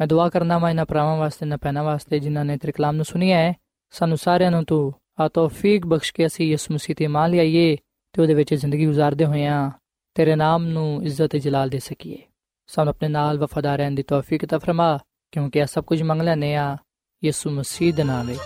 ਮੈਂ 0.00 0.06
ਦੁਆ 0.06 0.28
ਕਰਨਾ 0.28 0.58
ਮੈਂ 0.58 0.70
ਇਹਨਾਂ 0.70 0.84
ਪਰਾਵਾਂ 0.84 1.16
ਵਾਸਤੇ 1.16 1.46
ਨਾ 1.46 1.56
ਪੈਣਾ 1.56 1.82
ਵਾਸਤੇ 1.82 2.18
ਜਿਨ੍ਹਾਂ 2.18 2.44
ਨੇ 2.44 2.56
ਤੇਰੇ 2.56 2.72
ਕਲਾਮ 2.72 2.96
ਨੂੰ 2.96 3.04
ਸੁਣਿਆ 3.04 3.38
ਹੈ। 3.38 3.54
ਸਾਨੂੰ 3.90 4.16
ਸਾਰਿਆਂ 4.16 4.50
ਨੂੰ 4.50 4.64
ਤੂੰ 4.64 4.94
ਆ 5.20 5.28
ਤੌਫੀਕ 5.28 5.86
ਬਖਸ਼ 5.86 6.14
ਕੇ 6.14 6.26
ਅਸੀਂ 6.26 6.52
ਇਸ 6.52 6.70
ਮੁਸੀਬਤ 6.70 6.98
ਤੇ 6.98 7.06
ਮਾਲ 7.06 7.30
ਲਈਏ 7.30 7.76
ਤੇ 8.12 8.22
ਉਹਦੇ 8.22 8.34
ਵਿੱਚ 8.34 8.54
ਜ਼ਿੰਦਗੀ 8.54 8.88
گزارਦੇ 8.88 9.24
ਹੋਇਆਂ 9.24 9.70
ਤੇਰੇ 10.14 10.36
ਨਾਮ 10.36 10.64
ਨੂੰ 10.64 11.04
ਇੱਜ਼ਤ 11.04 11.26
ਤੇ 11.26 11.38
ਜਲਾਲ 11.38 11.68
ਦੇ 11.68 11.78
ਸਕੀਏ। 11.78 12.18
ਸਾਨੂੰ 12.66 12.90
ਆਪਣੇ 12.90 13.08
ਨਾਲ 13.08 13.38
ਵਫਾਦਾਰ 13.38 13.78
ਰਹਿਣ 13.78 13.92
ਦੀ 13.92 14.02
ਤੌਫੀਕ 14.02 14.44
عطا 14.44 14.58
ਫਰਮਾ, 14.58 14.98
ਕਿਉਂਕਿ 15.32 15.58
ਇਹ 15.58 15.66
ਸਭ 15.66 15.84
ਕੁਝ 15.84 16.02
ਮੰਗਲਾ 16.02 16.34
ਨੇ 16.34 16.54
ਆ 16.54 16.76
ਯਿਸੂ 17.24 17.50
ਮਸੀਹ 17.50 17.94
ਦੇ 17.94 18.04
ਨਾਮ 18.04 18.26
ਵਿੱਚ। 18.26 18.40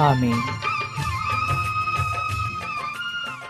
ਆਮੀਨ। 0.00 0.71